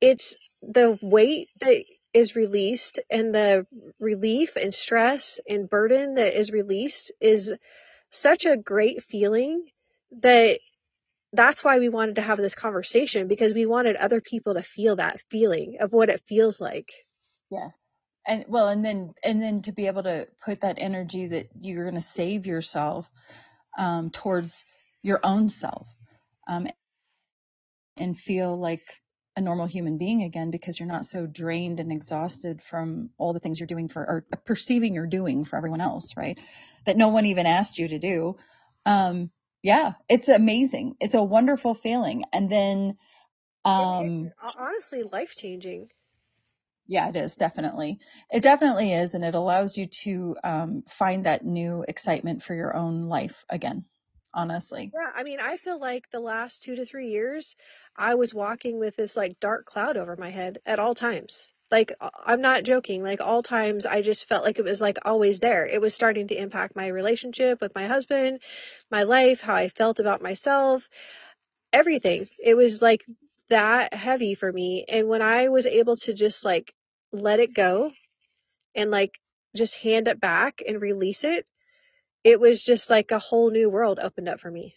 it's 0.00 0.36
the 0.62 0.98
weight 1.02 1.48
that 1.60 1.84
is 2.12 2.34
released 2.34 3.00
and 3.10 3.34
the 3.34 3.66
relief 3.98 4.56
and 4.56 4.74
stress 4.74 5.40
and 5.48 5.70
burden 5.70 6.14
that 6.14 6.38
is 6.38 6.50
released 6.50 7.12
is 7.20 7.54
such 8.10 8.44
a 8.44 8.56
great 8.56 9.02
feeling 9.04 9.64
that 10.20 10.58
that's 11.32 11.62
why 11.62 11.78
we 11.78 11.88
wanted 11.88 12.16
to 12.16 12.22
have 12.22 12.38
this 12.38 12.54
conversation 12.54 13.28
because 13.28 13.54
we 13.54 13.66
wanted 13.66 13.96
other 13.96 14.20
people 14.20 14.54
to 14.54 14.62
feel 14.62 14.96
that 14.96 15.22
feeling 15.30 15.76
of 15.80 15.92
what 15.92 16.08
it 16.08 16.22
feels 16.26 16.60
like. 16.60 16.90
Yes. 17.50 17.98
And 18.26 18.44
well, 18.48 18.68
and 18.68 18.84
then, 18.84 19.14
and 19.24 19.40
then 19.40 19.62
to 19.62 19.72
be 19.72 19.86
able 19.86 20.02
to 20.02 20.26
put 20.44 20.60
that 20.60 20.76
energy 20.78 21.28
that 21.28 21.48
you're 21.60 21.84
going 21.84 21.94
to 21.94 22.00
save 22.00 22.46
yourself, 22.46 23.10
um, 23.78 24.10
towards 24.10 24.64
your 25.02 25.20
own 25.22 25.48
self, 25.48 25.86
um, 26.48 26.66
and 27.96 28.18
feel 28.18 28.58
like 28.58 28.82
a 29.36 29.40
normal 29.40 29.66
human 29.66 29.96
being 29.96 30.22
again 30.22 30.50
because 30.50 30.78
you're 30.78 30.88
not 30.88 31.04
so 31.04 31.26
drained 31.26 31.80
and 31.80 31.92
exhausted 31.92 32.62
from 32.62 33.10
all 33.16 33.32
the 33.32 33.40
things 33.40 33.58
you're 33.58 33.66
doing 33.66 33.88
for 33.88 34.02
or 34.02 34.38
perceiving 34.44 34.94
you're 34.94 35.06
doing 35.06 35.44
for 35.44 35.56
everyone 35.56 35.80
else, 35.80 36.16
right? 36.16 36.38
That 36.86 36.96
no 36.96 37.08
one 37.08 37.26
even 37.26 37.46
asked 37.46 37.78
you 37.78 37.88
to 37.88 37.98
do. 37.98 38.36
Um, 38.84 39.30
yeah, 39.62 39.94
it's 40.08 40.28
amazing. 40.28 40.96
It's 41.00 41.14
a 41.14 41.22
wonderful 41.22 41.74
feeling. 41.74 42.24
And 42.32 42.50
then, 42.50 42.96
um, 43.64 44.04
it's 44.06 44.28
honestly 44.58 45.02
life 45.02 45.36
changing. 45.36 45.88
Yeah, 46.86 47.08
it 47.08 47.16
is 47.16 47.36
definitely. 47.36 48.00
It 48.30 48.42
definitely 48.42 48.92
is. 48.92 49.14
And 49.14 49.24
it 49.24 49.34
allows 49.34 49.76
you 49.76 49.86
to, 49.86 50.36
um, 50.42 50.82
find 50.88 51.26
that 51.26 51.44
new 51.44 51.84
excitement 51.86 52.42
for 52.42 52.54
your 52.54 52.74
own 52.76 53.08
life 53.08 53.44
again 53.48 53.84
honestly. 54.32 54.92
Yeah, 54.94 55.10
I 55.14 55.24
mean, 55.24 55.40
I 55.40 55.56
feel 55.56 55.78
like 55.80 56.08
the 56.10 56.20
last 56.20 56.62
two 56.62 56.76
to 56.76 56.84
three 56.84 57.08
years, 57.08 57.56
I 57.96 58.14
was 58.14 58.32
walking 58.32 58.78
with 58.78 58.96
this 58.96 59.16
like 59.16 59.40
dark 59.40 59.66
cloud 59.66 59.96
over 59.96 60.16
my 60.16 60.30
head 60.30 60.58
at 60.64 60.78
all 60.78 60.94
times. 60.94 61.52
Like, 61.70 61.92
uh, 62.00 62.10
I'm 62.26 62.40
not 62.40 62.64
joking. 62.64 63.02
Like, 63.02 63.20
all 63.20 63.42
times 63.42 63.86
I 63.86 64.02
just 64.02 64.26
felt 64.28 64.44
like 64.44 64.58
it 64.58 64.64
was 64.64 64.80
like 64.80 64.98
always 65.04 65.40
there. 65.40 65.66
It 65.66 65.80
was 65.80 65.94
starting 65.94 66.28
to 66.28 66.36
impact 66.36 66.76
my 66.76 66.88
relationship 66.88 67.60
with 67.60 67.74
my 67.74 67.86
husband, 67.86 68.42
my 68.90 69.04
life, 69.04 69.40
how 69.40 69.54
I 69.54 69.68
felt 69.68 70.00
about 70.00 70.22
myself, 70.22 70.88
everything. 71.72 72.28
It 72.44 72.54
was 72.56 72.82
like 72.82 73.04
that 73.48 73.94
heavy 73.94 74.34
for 74.34 74.52
me. 74.52 74.84
And 74.90 75.08
when 75.08 75.22
I 75.22 75.48
was 75.48 75.66
able 75.66 75.96
to 75.98 76.14
just 76.14 76.44
like 76.44 76.72
let 77.12 77.40
it 77.40 77.54
go 77.54 77.92
and 78.74 78.90
like 78.90 79.18
just 79.56 79.76
hand 79.76 80.08
it 80.08 80.20
back 80.20 80.62
and 80.66 80.80
release 80.80 81.24
it, 81.24 81.46
it 82.24 82.40
was 82.40 82.62
just 82.62 82.90
like 82.90 83.10
a 83.10 83.18
whole 83.18 83.50
new 83.50 83.68
world 83.70 83.98
opened 84.00 84.28
up 84.28 84.40
for 84.40 84.50
me. 84.50 84.74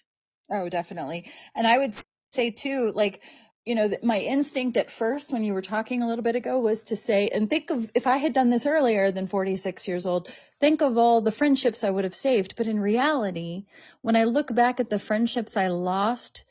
Oh, 0.51 0.69
definitely. 0.69 1.31
And 1.55 1.67
I 1.67 1.77
would 1.79 1.95
say 2.31 2.51
too, 2.51 2.91
like, 2.95 3.21
you 3.65 3.75
know, 3.75 3.89
my 4.03 4.19
instinct 4.19 4.75
at 4.75 4.91
first 4.91 5.31
when 5.31 5.43
you 5.43 5.53
were 5.53 5.61
talking 5.61 6.01
a 6.01 6.07
little 6.07 6.23
bit 6.23 6.35
ago 6.35 6.59
was 6.59 6.83
to 6.83 6.95
say, 6.97 7.29
and 7.29 7.49
think 7.49 7.69
of 7.69 7.89
if 7.95 8.07
I 8.07 8.17
had 8.17 8.33
done 8.33 8.49
this 8.49 8.65
earlier 8.65 9.11
than 9.11 9.27
46 9.27 9.87
years 9.87 10.05
old, 10.05 10.29
think 10.59 10.81
of 10.81 10.97
all 10.97 11.21
the 11.21 11.31
friendships 11.31 11.83
I 11.83 11.89
would 11.89 12.03
have 12.03 12.15
saved. 12.15 12.55
But 12.57 12.67
in 12.67 12.79
reality, 12.79 13.65
when 14.01 14.17
I 14.17 14.25
look 14.25 14.53
back 14.53 14.81
at 14.81 14.89
the 14.89 14.99
friendships 14.99 15.55
I 15.55 15.67
lost 15.67 16.43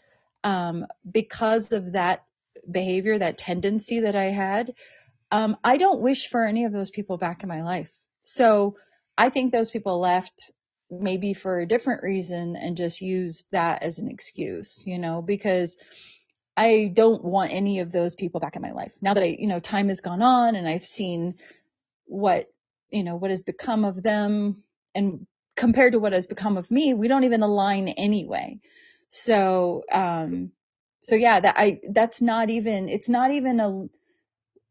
um, 0.43 0.87
because 1.11 1.73
of 1.73 1.93
that 1.93 2.25
behavior, 2.71 3.19
that 3.19 3.37
tendency 3.37 4.01
that 4.01 4.17
I 4.17 4.31
had, 4.31 4.75
um, 5.31 5.59
I 5.63 5.77
don't 5.77 6.01
wish 6.01 6.29
for 6.29 6.47
any 6.47 6.65
of 6.65 6.73
those 6.73 6.91
people 6.91 7.19
back 7.19 7.43
in 7.43 7.49
my 7.49 7.63
life. 7.63 7.93
So 8.23 8.77
I 9.19 9.29
think 9.29 9.53
those 9.53 9.71
people 9.71 10.01
left 10.01 10.51
maybe 10.91 11.35
for 11.35 11.61
a 11.61 11.67
different 11.67 12.03
reason 12.03 12.57
and 12.57 12.77
just 12.77 13.01
used 13.01 13.51
that 13.51 13.83
as 13.83 13.99
an 13.99 14.09
excuse, 14.09 14.87
you 14.87 14.99
know, 14.99 15.23
because 15.23 15.77
I 16.57 16.91
don't 16.93 17.25
want 17.25 17.53
any 17.53 17.81
of 17.81 17.93
those 17.93 18.15
people 18.15 18.41
back 18.41 18.57
in 18.57 18.63
my 18.63 18.73
life. 18.73 18.93
Now 19.01 19.15
that 19.15 19.23
I, 19.23 19.37
you 19.39 19.47
know, 19.47 19.61
time 19.61 19.89
has 19.89 20.01
gone 20.01 20.23
on 20.23 20.55
and 20.55 20.69
I've 20.69 20.85
seen 20.85 21.37
what, 22.07 22.47
you 22.91 23.05
know, 23.05 23.17
what 23.17 23.31
has 23.31 23.43
become 23.43 23.85
of 23.85 24.03
them 24.03 24.63
and 24.95 25.27
compared 25.57 25.93
to 25.93 25.99
what 25.99 26.13
has 26.13 26.27
become 26.27 26.57
of 26.57 26.71
me, 26.71 26.95
we 26.95 27.09
don't 27.09 27.25
even 27.25 27.43
align 27.43 27.89
anyway. 27.89 28.59
So, 29.09 29.83
um, 29.91 30.53
so 31.03 31.15
yeah, 31.15 31.41
that 31.41 31.55
I, 31.59 31.81
that's 31.91 32.21
not 32.21 32.51
even, 32.51 32.89
it's 32.89 33.09
not 33.09 33.31
even 33.31 33.61
a, 33.61 33.71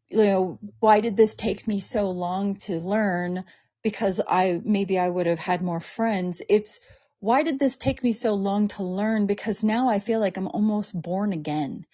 you 0.10 0.26
know, 0.26 0.60
why 0.80 1.00
did 1.02 1.18
this 1.18 1.36
take 1.36 1.68
me 1.68 1.80
so 1.80 2.12
long 2.12 2.58
to 2.58 2.78
learn? 2.78 3.44
because 3.84 4.22
I 4.26 4.62
maybe 4.64 5.00
I 5.00 5.10
would 5.10 5.26
have 5.26 5.40
had 5.40 5.62
more 5.62 5.80
friends. 5.80 6.42
It's 6.50 6.80
why 7.22 7.44
did 7.44 7.60
this 7.60 7.78
take 7.78 8.04
me 8.04 8.14
so 8.14 8.34
long 8.34 8.68
to 8.70 8.84
learn? 8.84 9.28
Because 9.28 9.64
now 9.64 9.88
I 9.90 10.00
feel 10.00 10.20
like 10.20 10.38
I'm 10.38 10.48
almost 10.48 11.00
born 11.00 11.34
again. 11.34 11.86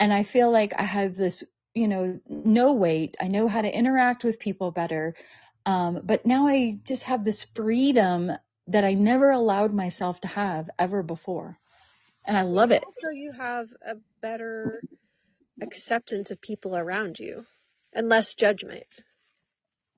And 0.00 0.12
I 0.12 0.24
feel 0.24 0.50
like 0.50 0.74
I 0.76 0.82
have 0.82 1.14
this, 1.16 1.44
you 1.74 1.86
know, 1.86 2.20
no 2.28 2.72
weight. 2.74 3.16
I 3.20 3.28
know 3.28 3.46
how 3.46 3.62
to 3.62 3.78
interact 3.78 4.24
with 4.24 4.40
people 4.40 4.72
better. 4.72 5.14
Um, 5.64 6.00
but 6.02 6.26
now 6.26 6.48
I 6.48 6.78
just 6.84 7.04
have 7.04 7.24
this 7.24 7.44
freedom 7.54 8.32
that 8.66 8.84
I 8.84 8.94
never 8.94 9.30
allowed 9.30 9.72
myself 9.72 10.20
to 10.22 10.28
have 10.28 10.68
ever 10.76 11.04
before. 11.04 11.56
And 12.24 12.36
I 12.36 12.42
love 12.42 12.72
it. 12.72 12.84
So 12.94 13.10
you 13.10 13.30
have 13.30 13.68
a 13.86 13.94
better 14.20 14.82
acceptance 15.62 16.32
of 16.32 16.40
people 16.40 16.76
around 16.76 17.20
you 17.20 17.44
and 17.92 18.08
less 18.08 18.34
judgment. 18.34 18.86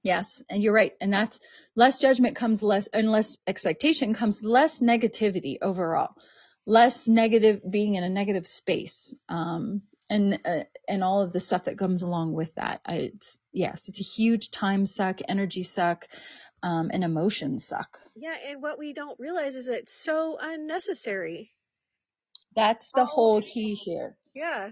Yes, 0.06 0.40
and 0.48 0.62
you're 0.62 0.72
right. 0.72 0.92
And 1.00 1.12
that's 1.12 1.40
less 1.74 1.98
judgment 1.98 2.36
comes 2.36 2.62
less, 2.62 2.86
and 2.86 3.10
less 3.10 3.36
expectation 3.44 4.14
comes 4.14 4.40
less 4.40 4.78
negativity 4.78 5.58
overall, 5.60 6.14
less 6.64 7.08
negative 7.08 7.60
being 7.68 7.96
in 7.96 8.04
a 8.04 8.08
negative 8.08 8.46
space, 8.46 9.16
um, 9.28 9.82
and 10.08 10.38
uh, 10.44 10.60
and 10.86 11.02
all 11.02 11.22
of 11.22 11.32
the 11.32 11.40
stuff 11.40 11.64
that 11.64 11.76
comes 11.76 12.04
along 12.04 12.34
with 12.34 12.54
that. 12.54 12.80
I, 12.86 13.10
it's 13.14 13.40
yes, 13.52 13.88
it's 13.88 13.98
a 13.98 14.04
huge 14.04 14.52
time 14.52 14.86
suck, 14.86 15.18
energy 15.28 15.64
suck, 15.64 16.06
um, 16.62 16.92
and 16.92 17.02
emotion 17.02 17.58
suck. 17.58 17.98
Yeah, 18.14 18.36
and 18.46 18.62
what 18.62 18.78
we 18.78 18.92
don't 18.92 19.18
realize 19.18 19.56
is 19.56 19.66
it's 19.66 19.92
so 19.92 20.38
unnecessary. 20.40 21.50
That's 22.54 22.90
the 22.94 23.02
oh. 23.02 23.06
whole 23.06 23.42
key 23.42 23.74
here. 23.74 24.16
Yeah, 24.34 24.70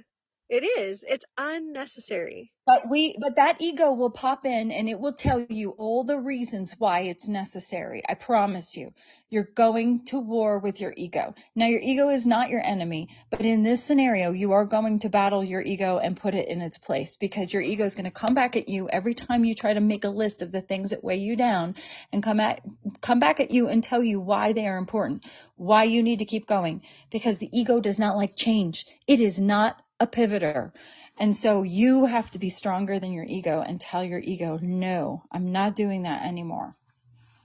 it 0.48 0.62
is. 0.62 1.04
It's 1.08 1.24
unnecessary. 1.38 2.52
But 2.66 2.88
we, 2.90 3.16
but 3.20 3.36
that 3.36 3.60
ego 3.60 3.92
will 3.92 4.10
pop 4.10 4.46
in 4.46 4.70
and 4.70 4.88
it 4.88 4.98
will 4.98 5.12
tell 5.12 5.40
you 5.48 5.70
all 5.70 6.04
the 6.04 6.18
reasons 6.18 6.74
why 6.78 7.00
it's 7.00 7.28
necessary. 7.28 8.02
I 8.08 8.14
promise 8.14 8.76
you. 8.76 8.92
You're 9.30 9.48
going 9.54 10.04
to 10.06 10.20
war 10.20 10.60
with 10.60 10.80
your 10.80 10.94
ego. 10.96 11.34
Now 11.56 11.66
your 11.66 11.80
ego 11.80 12.08
is 12.08 12.24
not 12.24 12.50
your 12.50 12.64
enemy, 12.64 13.08
but 13.30 13.40
in 13.40 13.64
this 13.64 13.82
scenario, 13.82 14.30
you 14.30 14.52
are 14.52 14.64
going 14.64 15.00
to 15.00 15.08
battle 15.08 15.42
your 15.42 15.60
ego 15.60 15.98
and 15.98 16.16
put 16.16 16.34
it 16.34 16.46
in 16.46 16.60
its 16.60 16.78
place 16.78 17.16
because 17.16 17.52
your 17.52 17.62
ego 17.62 17.84
is 17.84 17.96
going 17.96 18.04
to 18.04 18.12
come 18.12 18.34
back 18.34 18.54
at 18.54 18.68
you 18.68 18.88
every 18.88 19.14
time 19.14 19.44
you 19.44 19.56
try 19.56 19.74
to 19.74 19.80
make 19.80 20.04
a 20.04 20.08
list 20.08 20.42
of 20.42 20.52
the 20.52 20.60
things 20.60 20.90
that 20.90 21.02
weigh 21.02 21.16
you 21.16 21.34
down 21.34 21.74
and 22.12 22.22
come 22.22 22.38
at, 22.38 22.60
come 23.00 23.18
back 23.18 23.40
at 23.40 23.50
you 23.50 23.66
and 23.68 23.82
tell 23.82 24.04
you 24.04 24.20
why 24.20 24.52
they 24.52 24.68
are 24.68 24.78
important, 24.78 25.24
why 25.56 25.82
you 25.82 26.02
need 26.02 26.20
to 26.20 26.26
keep 26.26 26.46
going 26.46 26.82
because 27.10 27.38
the 27.38 27.50
ego 27.52 27.80
does 27.80 27.98
not 27.98 28.16
like 28.16 28.36
change. 28.36 28.86
It 29.08 29.18
is 29.20 29.40
not 29.40 29.83
a 30.04 30.06
pivoter. 30.06 30.72
And 31.18 31.36
so 31.36 31.62
you 31.62 32.06
have 32.06 32.30
to 32.32 32.38
be 32.38 32.48
stronger 32.48 32.98
than 32.98 33.12
your 33.12 33.24
ego 33.24 33.60
and 33.60 33.80
tell 33.80 34.04
your 34.04 34.18
ego, 34.18 34.58
no, 34.60 35.22
I'm 35.30 35.52
not 35.52 35.76
doing 35.76 36.02
that 36.02 36.24
anymore. 36.24 36.76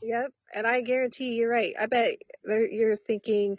Yep. 0.02 0.32
And 0.56 0.65
I 0.65 0.82
guarantee 0.82 1.36
you're 1.36 1.50
right. 1.50 1.74
I 1.80 1.86
bet 1.86 2.15
you're 2.45 2.95
thinking 2.95 3.58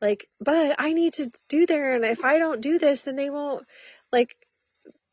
like, 0.00 0.28
but 0.40 0.76
I 0.78 0.92
need 0.94 1.12
to 1.14 1.30
do 1.48 1.66
there. 1.66 1.94
And 1.94 2.04
if 2.04 2.24
I 2.24 2.38
don't 2.38 2.60
do 2.60 2.78
this, 2.78 3.02
then 3.02 3.16
they 3.16 3.30
won't 3.30 3.64
like, 4.10 4.34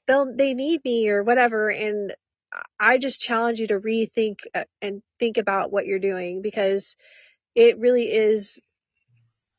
they'll, 0.08 0.36
they 0.36 0.54
need 0.54 0.84
me 0.84 1.10
or 1.10 1.22
whatever. 1.22 1.70
And 1.70 2.16
I 2.80 2.98
just 2.98 3.22
challenge 3.22 3.60
you 3.60 3.68
to 3.68 3.80
rethink 3.80 4.40
uh, 4.56 4.64
and 4.82 5.04
think 5.20 5.38
about 5.38 5.72
what 5.72 5.86
you're 5.86 6.00
doing 6.00 6.42
because 6.42 6.98
it 7.54 7.78
really 7.78 8.06
is 8.06 8.64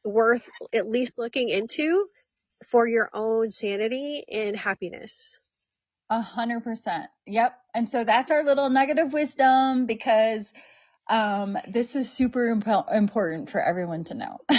worth 0.04 0.48
at 0.72 0.88
least 0.88 1.18
looking 1.18 1.48
into 1.48 2.08
for 2.66 2.86
your 2.86 3.10
own 3.12 3.50
sanity 3.50 4.24
and 4.30 4.56
happiness. 4.56 5.38
A 6.10 6.20
hundred 6.20 6.64
percent. 6.64 7.06
Yep. 7.26 7.56
And 7.74 7.88
so 7.88 8.04
that's 8.04 8.30
our 8.30 8.42
little 8.44 8.68
nugget 8.68 8.98
of 8.98 9.12
wisdom 9.12 9.86
because 9.86 10.52
um, 11.08 11.56
this 11.68 11.96
is 11.96 12.10
super 12.10 12.48
imp- 12.48 12.90
important 12.92 13.50
for 13.50 13.60
everyone 13.60 14.04
to 14.04 14.14
know. 14.14 14.38
it 14.48 14.58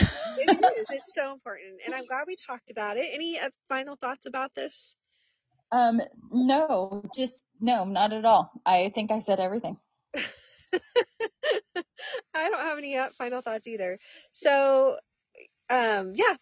is. 0.50 0.86
It's 0.92 1.14
so 1.14 1.32
important. 1.32 1.80
And 1.86 1.96
I'm 1.96 2.06
glad 2.06 2.26
we 2.28 2.36
talked 2.36 2.70
about 2.70 2.98
it. 2.98 3.08
Any 3.14 3.40
uh, 3.40 3.50
final 3.70 3.96
thoughts 3.96 4.26
about 4.26 4.54
this? 4.56 4.96
Um, 5.72 6.02
no, 6.32 7.04
just 7.16 7.46
no, 7.62 7.86
not 7.86 8.12
at 8.12 8.26
all. 8.26 8.52
I 8.66 8.92
think 8.94 9.12
I 9.12 9.20
said 9.20 9.40
everything. 9.40 9.78
I 12.34 12.50
don't 12.50 12.60
have 12.60 12.78
any 12.78 12.98
uh, 12.98 13.10
final 13.18 13.42
thoughts 13.42 13.68
either. 13.68 14.00
So, 14.32 14.98
um, 15.70 16.14
yeah, 16.16 16.36